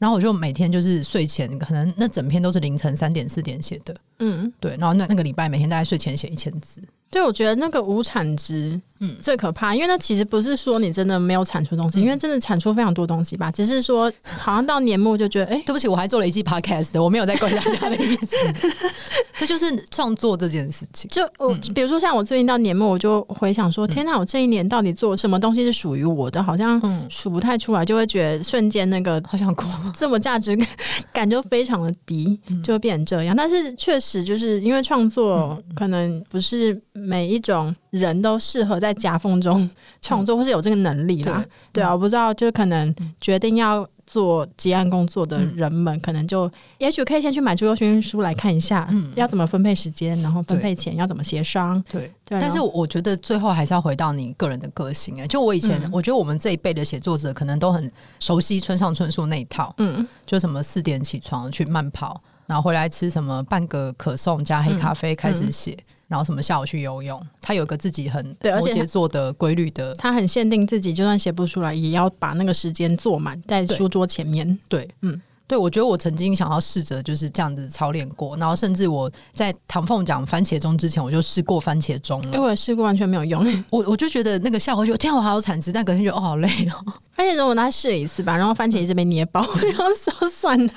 [0.02, 6.82] 然后我就每天就是睡前，可能那整篇都是凌晨三点四点写的，嗯，对，然后那那个礼拜每天大概睡前写一千字。
[7.12, 18.28] 对，我觉得那个无产值，嗯，最可怕，因为那其实不是说你真的没有产出东西，嗯、因为真的产出非常多东西吧，只是说好像到年末就觉得，哎、欸，对不起，我还做了一季 podcast，我没有在怪大家的意思，
[19.38, 21.10] 这就是创作这件事情。
[21.12, 26.42] 就我，比如说像我最近到年末，我就回想说，嗯、天哪，我这一年到底做什么东西是属于我的？
[26.42, 30.58] 好像数不太出来，就会觉得瞬间那个好想哭， 自我价值
[31.14, 33.36] 感 就非常的低，就会变成这样。
[33.36, 36.82] 但是确实就是因为创作可能不是。
[36.94, 39.68] 每一种人都适合在夹缝中
[40.04, 41.44] 创作，或是有这个能力啦。
[41.74, 51.82] 对啊，我不知道，就可能决定要做结案工作的人们，可能就也许可以先去买朱宥勋书来看一下，要怎么分配时间，然后分配钱，要怎么协商。
[51.90, 55.26] 对，但是我觉得最后还是要回到你个人的个性哎。
[55.26, 65.78] 就我以前，我觉得我们这一辈的写作者可能都很熟悉村上春树那一套，嗯，就什么四点起床去慢跑，然后回来吃什么半个可颂加黑咖啡开始写。
[66.12, 74.60] 然后什么下午去游泳，他有个自己很摩羯座的规律的，他很限定自己，就算写不出来，也要把那个时间做满在书桌前面。
[74.68, 75.20] 对，嗯。
[75.48, 82.28] 对，我觉得我曾经想要试着就是这样子操练过，然后甚至我在唐凤讲番茄钟之前，我就试过番茄钟了。
[82.28, 83.46] 因为我也试过，完全没有用。
[83.70, 86.94] 我我就觉得那个效果就，天啊，我好有产值，但隔天觉得哦，好累哦。
[87.22, 90.74] 番茄钟我拿试了一次吧，然后番茄一直被捏爆， 然后说算了，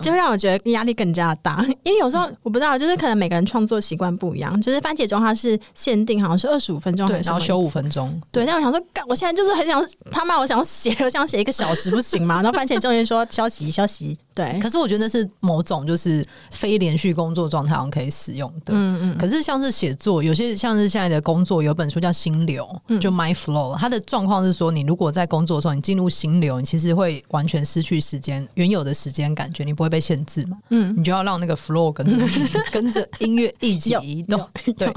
[0.00, 1.62] 就让我觉得压力更加大。
[1.82, 8.18] 因为有时候我不知道，就是可能每个人创作习惯不一样，就是番茄钟它是限定好像是二十五分钟，对，然后休五分钟。
[8.32, 12.36] 对，但我想说，干，我现在就是很想他妈，我想写，我想写一个小时，不行吗？
[12.36, 13.26] 然后番茄钟就说。
[13.28, 14.16] 消息，消息。
[14.36, 18.74] 对，可是我觉得那是某种就是非连续工作状态上可以使用的。
[18.74, 19.18] 嗯嗯。
[19.18, 22.68] 可是像是写作，有些像是现在的工作，有本书叫《心流》，
[22.98, 23.74] 就 My Flow。
[23.78, 30.58] 它的状况是说，你如果在工作的时候你进入心流，你其实会完全失去时间原有的时间感觉，你不会被限制嘛？
[30.68, 30.94] 嗯。
[30.94, 32.26] 你就要让那个 flow 跟着
[32.70, 34.46] 跟着音乐一起移动。
[34.76, 34.92] 对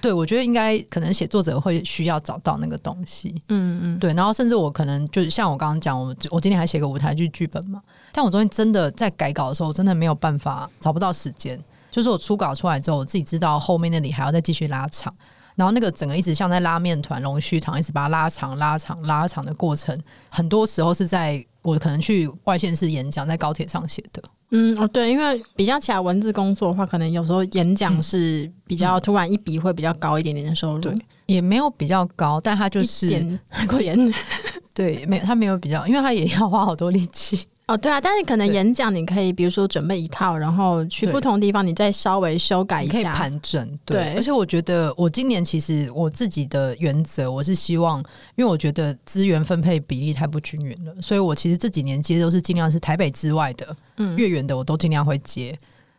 [0.00, 3.34] 对，我觉得应该可能写作者会需要找到那个东西。
[3.48, 3.98] 嗯嗯。
[3.98, 7.82] 对，然后甚至我可能就是像我刚刚讲，我我今天还写个舞台剧剧本嘛，
[8.16, 11.62] 但我昨天真的在改稿的时候，我真的没有办法，找不到时间。
[11.90, 15.12] 就是我初稿出来之后，我自己知道后面那里还要再继续拉长，
[15.54, 19.94] 然后那个整个一直像在拉面团、龙须糖，一直把它拉长、拉长、拉长的过程，
[20.30, 24.22] 很多时候是在我可能去外县市演讲，在高铁上写的。
[24.50, 30.94] 嗯，哦，对，因为比较起来文字工作的话，可能有时候演讲是比较突然一笔会比较高一点点的收入，对，
[31.26, 33.40] 也没有比较高，但它就是点
[34.72, 37.46] 对，没有，它没有比较，因为它也要花好多力气。
[37.66, 43.78] 哦，对啊，但是可能演讲你可以，比如说准备一套，然后去不同地方，你再稍微修改一下，可以盘整。
[43.84, 47.98] 对，对，而且我觉得我今年其实我自己的原则，我是希望，
[48.36, 55.52] 因为我觉得资源分配比例太不均匀了，所以我其实这几年接都是尽量是台北之外的，嗯，越远的我都尽量会接。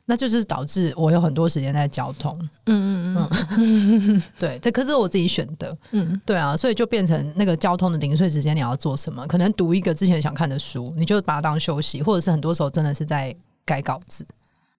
[0.10, 2.34] 那就是导致我有很多时间在交通，
[2.66, 9.28] 嗯嗯嗯， 对，这可是我自己选的，嗯，对啊，所以就变成那个交通的零碎时间，你要做什么？
[9.28, 13.36] 可能读一个之前想看的书，你就把它当休息，或者是很多时候真的是在
[13.66, 14.26] 改稿子，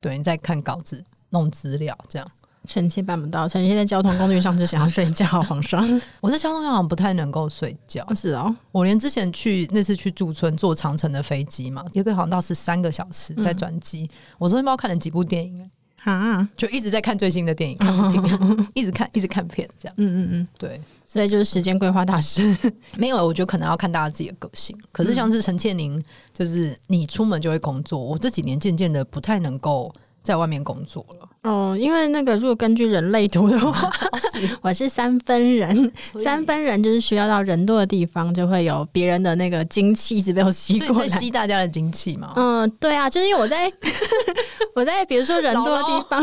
[0.00, 2.26] 对，你在看稿子、弄资料这样。
[2.68, 5.26] 臣妾办不到，臣妾在交通工具上只想要睡觉。
[5.42, 8.06] 皇上，我在交通上好像不太能够睡觉。
[8.14, 14.08] 是哦，我连之前去那次去驻村坐长城的飞机嘛，一个航道是三个小时在转机，嗯、
[14.38, 15.70] 我昨天不知道看了几部电影
[16.04, 19.94] 啊，就一直在看最新的电影，看不停，哦、 一直看一直看片这样。
[19.96, 22.54] 嗯嗯嗯，对，所以就是时间规划大师。
[22.96, 24.78] 没有，我觉得可能要看大家自己的个性。
[24.92, 26.02] 可是像是陈倩宁，
[26.34, 29.90] 就是你出门就会工作，我这几年渐渐的不太能够。
[30.20, 35.92] 在外面工作了哦，因为那个如果根据人类图的话， 哦、是 我是三分人，
[36.22, 42.34] 三分人就是需要到人多的地方，就会有别人的那个精气一直被我吸过来，吸大家的精气嘛。
[42.36, 43.72] 嗯，对啊，就是因为我在
[44.76, 46.22] 我在比如说人多的地方，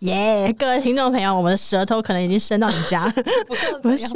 [0.00, 3.12] 耶，yeah, 各位听众朋友，我们的舌头可能已经伸到你家了，
[3.82, 4.06] 不是？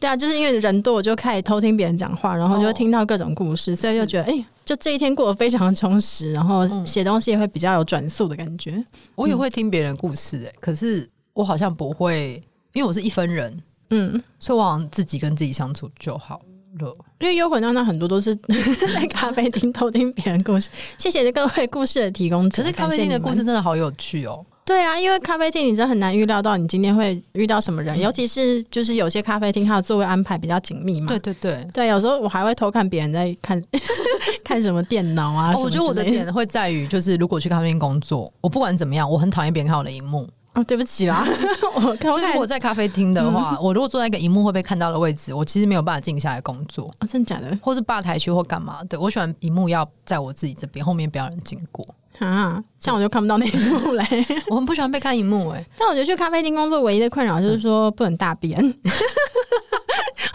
[0.00, 4.44] 对啊，就是因为人多，我就开始偷听别人讲话，然后就会听到各种故事，哦、所以就觉得哎。
[4.70, 8.80] 就这一天过得非常的充实，然后写东西也会比较有转速的感觉。
[9.16, 12.40] 我也会听别人故事、欸，哎、嗯，可是我好像不会，
[12.72, 13.60] 因为我是一分人，
[13.90, 16.40] 嗯，所以我好像自己跟自己相处就好
[16.78, 16.94] 了。
[17.18, 18.32] 因为幽魂娜娜很多都是
[18.94, 22.62] 在咖啡厅偷听别人故事，谢谢各位故事的提供者。
[22.62, 24.46] 可是咖啡厅的故事真的好有趣哦。
[24.64, 31.08] 对啊，因为咖啡厅你真的很难预料到你今天会遇到什么人，嗯、尤其是就是有些咖啡厅它的座位安排比较紧密嘛。
[31.08, 33.60] 对对对，对，有时候我还会偷看别人在看
[34.44, 35.62] 看什么电脑啊、哦。
[35.62, 40.28] 我觉得我的点会在于，就是如果去咖啡厅工作，我不管怎么样，我很讨厌别人看我的荧幕。
[40.52, 41.24] 哦，对不起啦，
[41.76, 46.92] 我所以如果在咖啡厅的话，嗯、我如果坐在一个荧幕会被看到的位置，我其实没有办法静下来工作。
[46.98, 47.56] 哦，真的假的？
[47.62, 48.82] 或是吧台区或干嘛？
[48.88, 51.86] 对，我喜欢荧幕要在我自己这边，后面不要人经过。
[52.26, 54.04] 啊，像我就看不到那一幕嘞，
[54.50, 55.66] 我很不喜欢被看荧幕哎、欸。
[55.78, 58.74] 但我觉得去咖啡厅工作唯一的困扰就是说不能大便，嗯、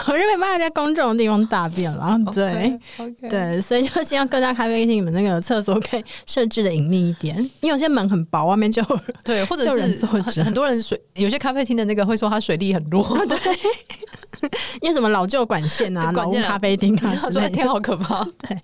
[0.07, 2.17] 我是没办法在公众的地方大便了。
[2.33, 2.79] 对.
[3.29, 8.83] 对，所以就希望各大咖啡厅你们那个厕所可以设置的隐秘一点，因为有些门很薄，外面就
[9.23, 9.63] 对，或者
[10.31, 13.37] 是很多人水，有些咖啡厅的那个会说它水力很弱，对。
[14.81, 18.23] 因为什么老旧管线啊， 老咖啡厅啊， 他说天好可怕。
[18.37, 18.55] 对，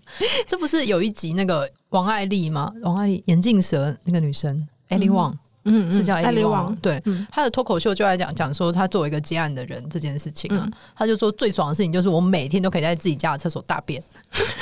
[0.47, 2.71] 这不是有一集那个王爱丽吗？
[2.83, 5.33] 王爱丽眼镜蛇那个女生，Ellie Wong。
[5.65, 6.75] 嗯，是叫艾利旺。
[6.81, 7.01] 对，
[7.31, 14.01] 他的脱口秀就在讲讲说，他作为一个接案的人这件事情啊，他就说最爽的事情就是我每天都可以在自己家的厕所大便。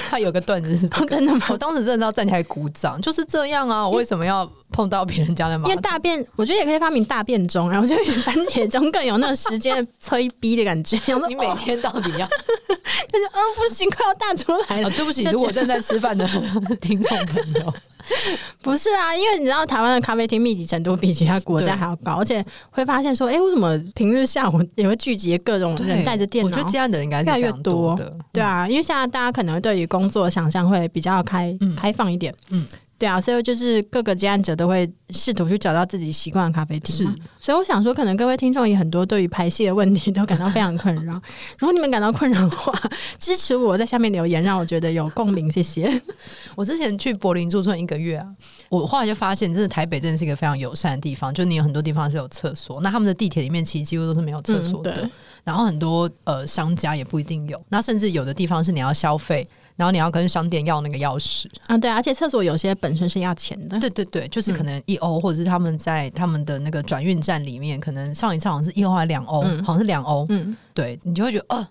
[0.10, 1.47] 他有个段子是真的吗？
[1.50, 3.88] 我当时真的要站起来鼓掌，就是这样啊！
[3.88, 5.72] 我为什么要碰到别人家的马桶？
[5.72, 11.00] 因为大便，我觉得也可以发明大便钟，然后就比番茄钟更有那个时间催逼的感觉。
[11.28, 12.28] 你每天到底要？
[12.28, 14.89] 他就嗯，不行，快要大出来了。
[14.91, 16.28] 对不起，如果正在吃饭的
[16.82, 17.74] 听众朋友。
[18.62, 26.52] 不是啊，因为你知道台湾的咖啡厅密集程度比其他国家还要高，而且会发现说，哎、欸，为什么平日下午也会聚集各种人带着电脑？
[26.52, 28.12] 我觉得这样的人应该越来越多的。
[28.32, 32.34] 对啊，因为现在大家可能对于工作想象会比较开、嗯、开放一点。
[32.50, 32.66] 嗯。
[33.00, 36.93] 对啊，所以就是各个接案者都会试图去找到自己习惯的咖啡厅。
[36.93, 37.04] 是，
[37.39, 41.14] 所以我想说，可能各位听众也很多对于排泄的问题都感到非常困扰。
[41.58, 42.78] 如果你们感到困扰的话，
[43.18, 45.50] 支持我在下面留言，让我觉得有共鸣。
[45.50, 45.89] 谢谢。
[46.56, 48.28] 我之前去柏林驻村一个月啊，
[48.68, 51.34] 我后来就发现，真的台北真的是一个非常友善的地方。
[51.34, 54.91] 就你有很多地方是有厕所，那他们的地铁里面其实几乎都是没有厕所的。
[55.04, 55.12] 嗯、
[55.45, 59.47] 然后很多呃商家也不一定有，那甚至有的地方是你要消费。
[59.80, 63.80] 然后你要跟商店要那个钥匙啊，对，而且厕所有些本身是要钱的。
[63.80, 70.25] 对对对，就是可能一欧，嗯、或者是他们在他们的那个转运站里面，可能上一次好像是一欧还是两欧，嗯、好像是两欧。
[70.27, 71.67] 嗯，对你就会觉得，呃，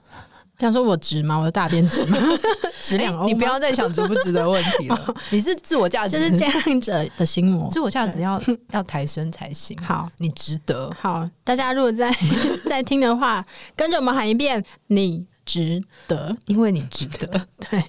[0.58, 1.36] 想说我值吗？
[1.36, 2.16] 我的大便值吗？
[2.80, 3.26] 值两欧、欸？
[3.26, 5.14] 你不要再想值不值的问题了。
[5.28, 7.68] 你是自我价值，就是这样子的心魔。
[7.70, 8.40] 自我价值要
[8.70, 9.76] 要抬升才行。
[9.82, 10.90] 好，你值得。
[10.98, 12.10] 好，大家如果在
[12.64, 13.44] 在听的话，
[13.76, 15.26] 跟着我们喊一遍，你。
[15.48, 17.82] 值得，因为你值得， 对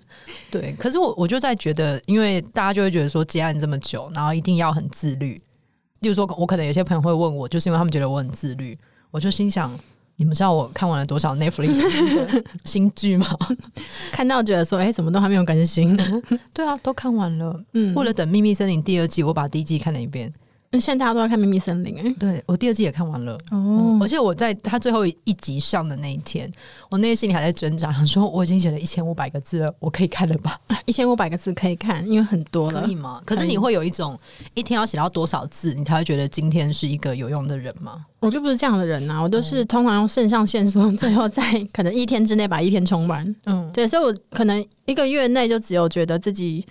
[0.50, 0.74] 对。
[0.80, 5.34] 可是我我就在觉得，因为大家就会觉得说接案这么久，然后一定要很自律。
[6.00, 8.78] 例如说，我可能有些朋友会问我，就是因为他们觉得我很自律，
[9.12, 9.78] 我就心想：
[10.16, 13.28] 你们知道我看完了多少 Netflix 新剧吗？
[14.10, 15.98] 看到觉得说，哎、欸，怎么都还没有更新？
[16.54, 17.62] 对啊，都看完了。
[17.74, 20.34] 嗯，为了等《秘密森林》第二季，我把第一季看了一遍。
[20.72, 26.48] 那现在大家都在看《秘密森林》哎，对我第二季也看完了哦、嗯，而且我在他最后一集上的那一天，
[26.92, 30.60] 我内心里还在挣扎，想说我已经写了一千五百个字了，我可以看了吧？
[30.86, 33.20] 一千五百个字可以看，因为很多了，可以吗？
[33.26, 34.16] 可是你会有一种
[34.54, 38.06] 一天要写到多少字，你才会觉得今天是一个有用的人吗？
[38.20, 41.42] 我就不是这样的人呐、啊，我都是通常用肾上腺素，最后在
[41.74, 43.36] 可能一天之内把一篇冲完。
[43.46, 46.64] 嗯，对，所以我可能一个月内就只有觉得自己。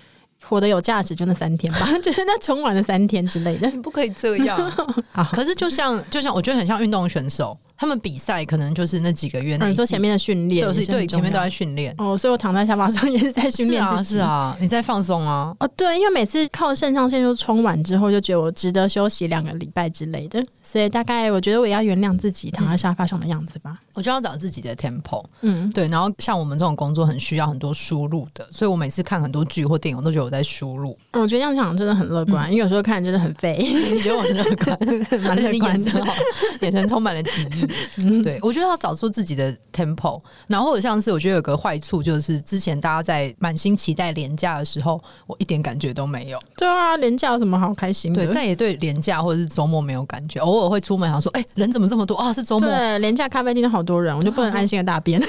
[0.44, 4.72] 活得有价值就那三天吧， 就是那充满了三天之类的，你不可以这样。
[5.32, 7.56] 可是就像就像我觉得很像运动选手。
[7.78, 13.80] 他们比赛可能就是那几个月那，你说前面的训练都是对，前面都在训练哦，所以我躺在沙发上 也是在训练。
[13.80, 15.54] 是啊，是啊，你在放松啊。
[15.60, 23.70] 哦，对，因为每次靠肾上腺素冲完之后，就觉得我值得休息两个礼拜之类的，所以大概我觉得我也要原谅自己躺在沙发上的样子吧。
[23.70, 25.86] 嗯、我就要找自己的 tempo，嗯，对。
[25.86, 30.98] 然后像我们这种工作很需要很多输入的，所以我每次看很多剧或电影，我都觉得我在输入。
[31.12, 33.56] 嗯、我觉得这样想真的很乐观、嗯，因为有时候看真的很废。
[33.62, 34.78] 你觉得我很乐观？
[35.22, 36.12] 蛮乐观眼神好，
[36.60, 37.67] 眼神充满了敌意。
[37.96, 38.38] 嗯，对。
[38.42, 46.38] 我觉得要找出自己的 tempo，然后或者像是我觉得有个坏处就是，之前大家在满心期待廉价的时候，我一点感觉都没有。
[46.56, 48.24] 对啊，廉价有什么好开心的？
[48.24, 50.40] 对，再也对廉价或者是周末没有感觉。
[50.40, 52.32] 偶尔会出门想说，哎、欸，人怎么这么多啊？
[52.32, 52.68] 是周末？
[52.68, 55.20] 对，廉价咖啡厅都好多人，我就不能安心的大便。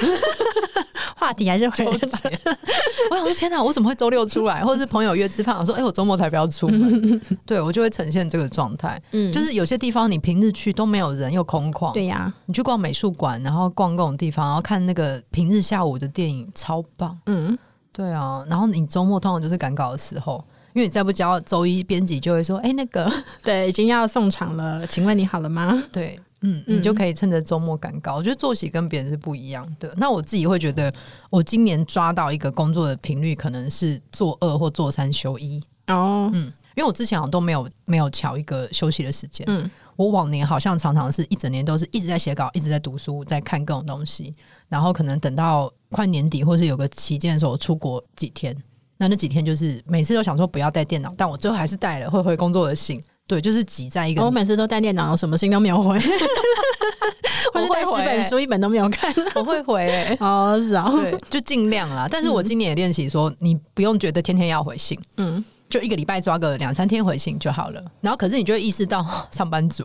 [1.19, 2.39] 话题还是纠结。
[3.11, 4.63] 我想说，天哪，我怎么会周六出来？
[4.63, 7.21] 或者是朋友约吃饭，我说，哎、欸，我周末才不要出门。
[7.45, 9.01] 对，我就会呈现这个状态。
[9.11, 11.93] 嗯，就是有些地方你平日去都没有人，又空旷。
[11.93, 17.17] 对呀、啊，你去逛美术馆，然后逛各种地方，然后看那个平日下午的电影，超棒。
[17.25, 17.57] 嗯，
[17.91, 18.45] 对啊。
[18.49, 20.39] 然后你周末通常就是赶稿的时候，
[20.73, 23.11] 因为你再不交，周一编辑就会说，哎、欸，那个，
[23.43, 25.83] 对，已经要送场了，请问你好了吗？
[25.91, 26.19] 对。
[26.41, 28.15] 嗯，你就可以趁着周末赶稿。
[28.15, 29.93] 我觉得作息跟别人是不一样的。
[29.97, 30.91] 那我自己会觉得，
[31.29, 35.61] 我今年抓到一个工作的频率，可能是做二或做三休一。
[35.87, 39.45] 哦，嗯，因为我之前好像都没有没有瞧一个休息的时间。
[39.49, 44.33] 嗯，我往年好像常常是一整年都是一直在写稿，一直在读书，在看各种东西。
[44.69, 48.55] 然后可能等到快年底或是有个期间的时候，我出国几天。
[48.97, 53.01] 那那几天就是每次都想说不要带电脑，但我最后还是带了，会回工作的信。
[53.29, 54.25] 对，就是挤在一个。
[54.25, 55.99] 我每次都带电脑，什么信都没有回，
[57.53, 59.13] 或者带十本书，一本都没有看。
[59.35, 62.07] 我会回、欸，哦，是啊，对，就尽量啦。
[62.09, 67.79] 但是我今年也练习说，你不用觉得天天要回信，嗯，就一个礼拜抓个两三天回信就好了。
[68.01, 69.83] 然后，可是你就会意识到 上班族，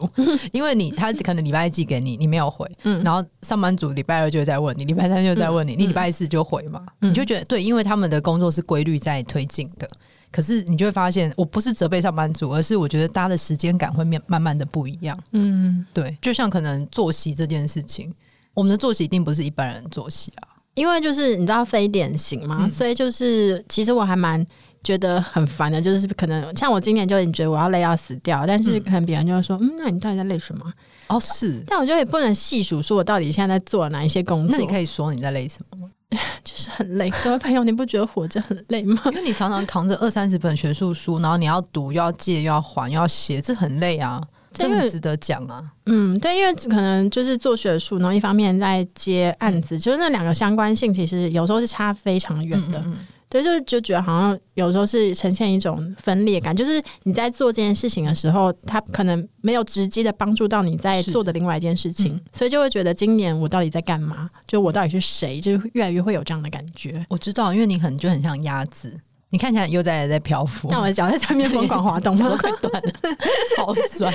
[0.51, 9.87] 因为你他可能礼拜一寄给你，你没有回，嗯，然后上班族礼拜二就会再问你，礼拜三就在问你，你礼拜四就回嘛，你就觉得对，因为他们的工作是规律在推进的。
[10.35, 15.16] 可是你就会发现，我不是责备上班族，而是我觉得大家的时间感会慢慢慢的不一样。
[15.30, 18.12] 嗯，对，就像可能作息这件事情，
[18.53, 24.45] 我们的作息一定不是一般人作息啊，因为就是你知道非典型嘛，嗯、所以就是其实我还蛮
[24.82, 30.64] 觉得很烦的，就是可能像我今年就已经觉得我要累要死掉，但是可能别人就会说，嗯，嗯，那你到底在累什么？
[31.07, 35.91] 哦，是，但我觉得也不能细数说我到底现在在做哪一些工作，那你可以说你在累什么吗？
[36.45, 39.01] 就是很累， 各位朋友，你不觉得活着很累吗？
[39.11, 45.62] 因为你常常扛着二三十本学术书，然后你要读，又要借，又要还，又要写，这很累啊，这个值得讲啊。
[45.87, 52.79] 嗯，对，因为可能就是做学术，然后一方面在接案子，嗯、就是那两个相关性，其实有时候是差非常远的。
[52.81, 52.97] 嗯嗯
[53.35, 64.30] 嗯所以就就觉得好像有时候是呈现一种分裂感，就是你在做这件事情的时候，它可能没有直接的帮助到你在做的另外一件事情，嗯、所以就会觉得今年我到底在干嘛？
[64.47, 65.41] 就我到底是谁？
[65.41, 67.05] 就越来越会有这样的感觉。
[67.09, 68.95] 我知道，因为你可能就很像鸭子。
[69.35, 72.93] 你看起来又在在漂浮，但我的脚在上面疯狂滑动， 脚都快断了，
[73.57, 74.14] 超酸。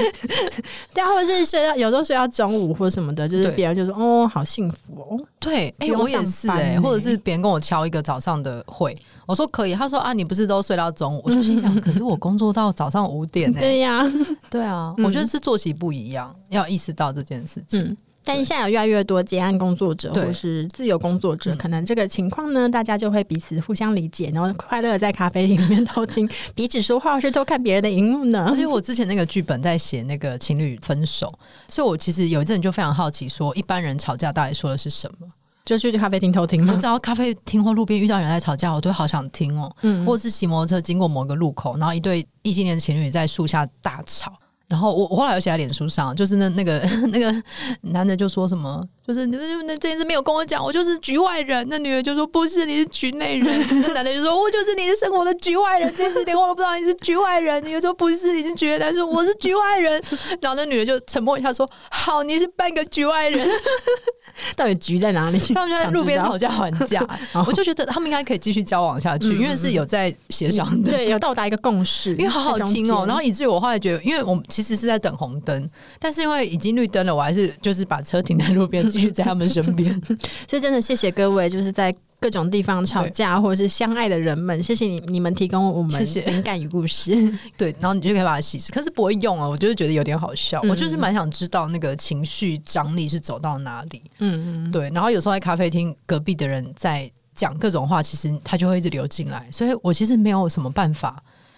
[0.93, 5.19] 对啊，或者是睡到有时候睡到中午或者什么的，就是别人就说哦，好幸福哦。
[5.37, 8.95] 对，哎、欸，我也是哎、欸，或者是别人跟我敲一个早上的会，
[9.25, 11.21] 我说可以，他说啊，你不是都睡到中午？
[11.25, 13.59] 我就 心想，可是我工作到早上五点哎、欸。
[13.59, 14.05] 对呀，
[14.49, 17.81] 对啊，我觉得是作息不一样，要意识到这件事情。
[17.81, 17.97] 嗯
[18.29, 28.45] 但现在有越来越多结案工作者或是自由工作者，可能这个情况呢，大家就会彼此互相理解，然后快乐在咖啡厅里面 偷听彼此说话，或是偷看别人的荧幕呢。
[28.47, 31.33] 而且我之前那个剧本在写那个情侣分手，
[31.67, 35.27] 所以我其实有一阵就非常好奇，说一般人吵架到底说的是什么？
[35.65, 36.73] 就去咖啡厅偷听吗？
[36.73, 39.71] 我知道咖啡厅或路边遇到人在吵架，我都好想听哦。
[39.81, 44.33] 嗯，或是骑摩托车经过某个路口，然后一对异性恋情侣在树下大吵。
[44.69, 46.79] 然后我我后来有写在脸书上，就是那那个
[47.11, 47.43] 那个
[47.81, 51.65] 男的就说什么，就是你们那这件事没有跟我讲，我就是局外人。
[51.67, 53.65] 那女的就说不是，你是局内人。
[53.81, 57.65] 那男的就说我就是你的生活的局外人，这件事连我都不知道你是局外人。
[57.65, 59.99] 你就说不是，你是局内人，说我是局外人。
[60.41, 63.49] 然后那女的就沉默一下说好，你是半个局外人。
[64.55, 65.39] 到底局在哪里？
[65.55, 67.03] 他们就在路边讨价还价，
[67.47, 72.11] 我就觉得他们应该可以继续交往下去，因为是有在协商的，对，有到达一个共识。
[72.11, 79.89] 因为好好听哦，然后以至于我后来觉得，因为我们其实是在等红灯，但是因为已经绿灯了，我还是就是把车停在路边，继续在他们身边。
[80.47, 87.11] 所以真的谢谢各位，就是在各种地方吵架或者是相爱的人们，谢谢你，你们提供我们灵感与故事。
[87.55, 90.61] 对，然后你就可以把它稀释，可是不会用啊，我就是觉得有点好笑。
[90.63, 94.01] 我就是蛮想知道那个情绪张力是走到哪里。
[94.19, 94.89] 嗯嗯，对。
[94.89, 101.15] 然后有时候在咖啡厅隔壁的人在讲各种话，其实他就会一直流进来，所以我其实没有什么办法。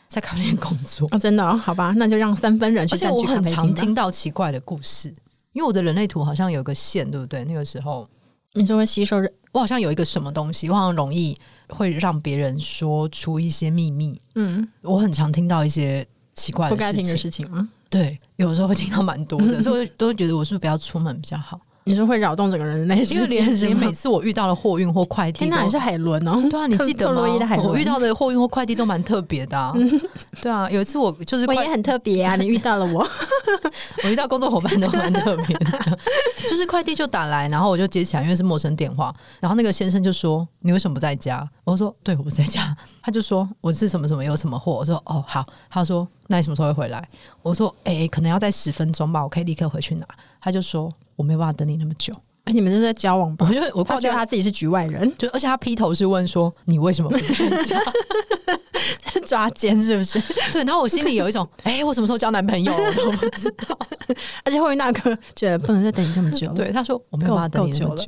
[0.08, 1.56] 在咖啡店工作啊，真的哦？
[1.56, 2.96] 好吧，那就让三分人去。
[2.96, 5.14] 而且我很常听到奇怪的故事，
[5.54, 7.44] 因为我的人类图好像有个线，对不对？
[7.46, 8.08] 那个时候
[8.54, 9.32] 你就会吸收人。
[9.52, 11.38] 我好像有一个什么东西，我好像容易
[11.68, 14.20] 会让别人说出一些秘密。
[14.36, 17.70] 嗯，我很常听到一些奇怪的、不该听的事情吗？
[17.90, 21.60] 对，有时候会听到蛮多的， 所以我都会觉得我是不是不要出门比较好。
[21.84, 26.40] 你说会扰动整个人的内心，因为连连每次我遇到了货运或快递，天哪，你是海伦哦？
[26.50, 27.22] 对啊，你记得吗？
[27.64, 29.74] 我遇到的货运或快递都蛮特别的啊。
[30.42, 33.08] 对啊，有一次我就是我也很特别啊，你遇到了我，
[34.04, 35.98] 我遇到工作伙伴都蛮特别的，
[36.50, 47.08] 就是快递就打来，然后我就接起来，因为是陌生电话，然后那个先生就说：“你为什么不在家？”我说：“对，我不在家。”他就说：“我是什么什么有什么货。”我说：“哦，好。”他说：“那你什么时候会回来？”
[47.42, 50.06] 我说：“哎，可能要在十分钟吧，我可以立刻回去拿。”
[50.42, 52.14] 他就说：“我没办法等你那么久。”
[52.46, 53.46] 哎，你们就是在交往吧？
[53.48, 57.80] 我觉得我觉得他自己是局外人，就而且他劈头是问说：“你为什么不在家？”
[59.24, 60.20] 抓奸是不是？
[60.52, 63.78] 对，然后我心里有一种，哎、欸，我什么时候交男朋友我都不知道。
[64.44, 66.52] 而且后面那个觉得不能再等你这么久。
[66.54, 68.06] 对，他说我没有办法等你这么久。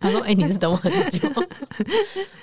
[0.00, 1.28] 他说：“哎、欸，你是等我很久。”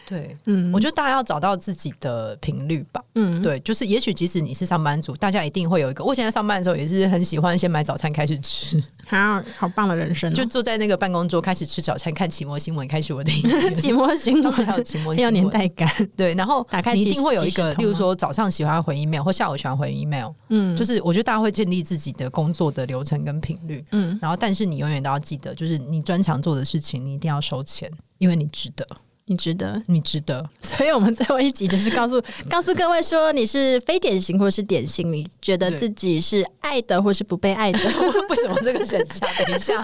[0.05, 3.01] 对，嗯，我觉得大家要找到自己的频率吧。
[3.15, 6.03] 嗯，对，就是也许即使你是上班族，大家一定会有一个。
[6.03, 8.83] 我现在上班的时候也是很喜欢先买早餐开始吃。
[9.07, 10.33] 好，好棒的人生、哦！
[10.33, 13.75] 就坐在那个办公桌开始吃早餐，看奇摩新闻，开始我的一天。
[13.75, 15.89] 奇摩新闻还有奇摩新闻，有年代感。
[16.15, 20.31] 对，然后打开，你一定会有一个，例如说早上喜欢回 email，或下午喜欢回 email。
[20.49, 23.85] 嗯，就是我觉得大家会建立自己的工作的流程跟频率。
[23.91, 28.87] 嗯，然后但是你永远都要记得，就是你专长做的事情，你一定要收钱，因为你值得。
[29.27, 37.79] 你值得，你值得， 所以我们最后一集就是告诉告诉各位说，你是非典型或是典型，你觉得自己是爱的或是不被爱的？
[38.29, 39.27] 为什么这个选项？
[39.39, 39.83] 等一下，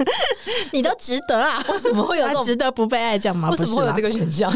[0.72, 1.62] 你都值得啊？
[1.68, 3.50] 为什么会有值得不被爱这样吗？
[3.50, 4.50] 为什么会有这个选项？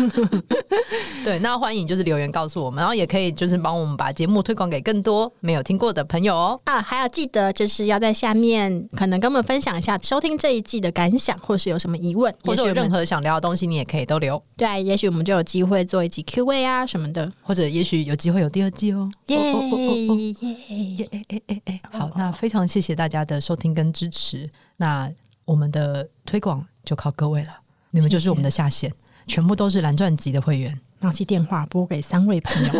[1.22, 6.58] 对，那欢迎就是留言告诉我们，然后也可以就是帮我们把节目推广给更多没有听过的朋友哦。
[6.64, 14.42] 啊，还要记得就是要在下面可能跟我们分享一下收听这一季的感想，或是有什么疑问，或者有任何想聊的东西，你也可以都留。
[14.56, 19.06] 对，也许我们就有机会做一集 Q&A 啊什么的，或者也许有机会有第二季哦。
[19.26, 21.78] 耶耶耶耶！
[21.90, 24.48] 好，那非常谢谢大家的收听跟支持。
[24.76, 25.10] 那
[25.44, 27.50] 我们的推广就靠各位了，
[27.90, 28.92] 你们就是我们的下线，
[29.26, 30.80] 全部都是蓝钻级的会员。
[31.00, 32.72] 拿起电话拨给三位朋友，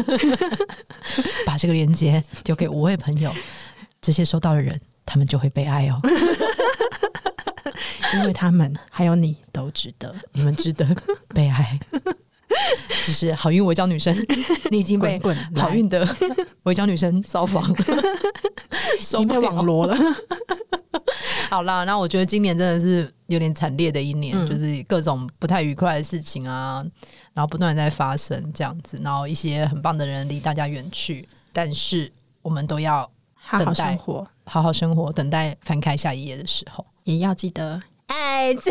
[1.45, 3.31] 把这个链接丢给五位朋友，
[4.01, 4.75] 这些收到的人，
[5.05, 5.99] 他们就会被爱哦。
[8.15, 10.87] 因为他们还有你都值得，你们值得
[11.35, 11.79] 被爱。
[13.03, 14.15] 只是好运我教女生，
[14.71, 15.21] 你已经被
[15.57, 16.07] 好运的
[16.63, 17.63] 我教女生骚扰，
[19.01, 19.97] 收被网罗了。
[21.51, 26.85] 好啦，那我觉得今年真的是有点惨烈的一年，嗯、就是各种不太愉快的事情啊，
[27.33, 32.11] 然后不断在发生这样子，然后一些很棒的人离大家远去，但是
[32.41, 33.11] 我们都要
[33.51, 37.83] 等待，好好生活，好好生活，等待翻开下一页的时候，也要记得。
[38.15, 38.71] 爱自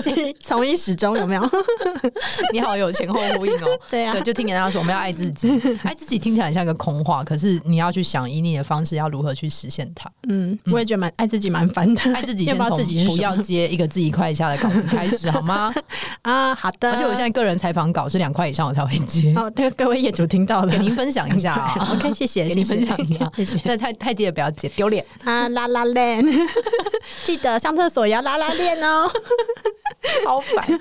[0.00, 1.50] 己， 从一始终有没有？
[2.52, 3.78] 你好，有前后呼应哦。
[3.90, 5.50] 对啊，对，就听人家说我们要爱自己，
[5.82, 10.10] 爱自己听起来很像一个空话，可是你要去想以你的方式要如何去实现它。
[10.28, 12.78] 嗯，我也觉得蛮爱自己蛮烦的，爱自己先从
[13.16, 15.72] 不要接一个字一块以下的稿子开始好吗？
[16.22, 16.92] 啊，好的。
[16.92, 19.34] 而且我现在个人采访稿是两块以上我才会接。
[19.36, 21.88] 哦，对，各位业主听到了，给您分享一下啊。
[21.92, 23.60] OK，谢谢，给您分享一下，谢谢。
[23.64, 25.48] 但太太低的不要接，丢脸啊！
[25.50, 26.24] 拉拉链，
[27.24, 28.83] 记得上厕所也要拉拉链哦。
[30.26, 30.80] 好 烦！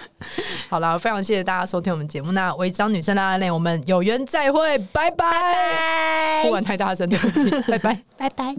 [0.69, 2.31] 好了，非常谢谢大家收听我们节目。
[2.33, 6.43] 那违章女生拉拉链，我们有缘再会，拜拜！
[6.43, 8.55] 不管太大声，对不起，拜拜，拜拜。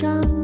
[0.00, 0.35] 上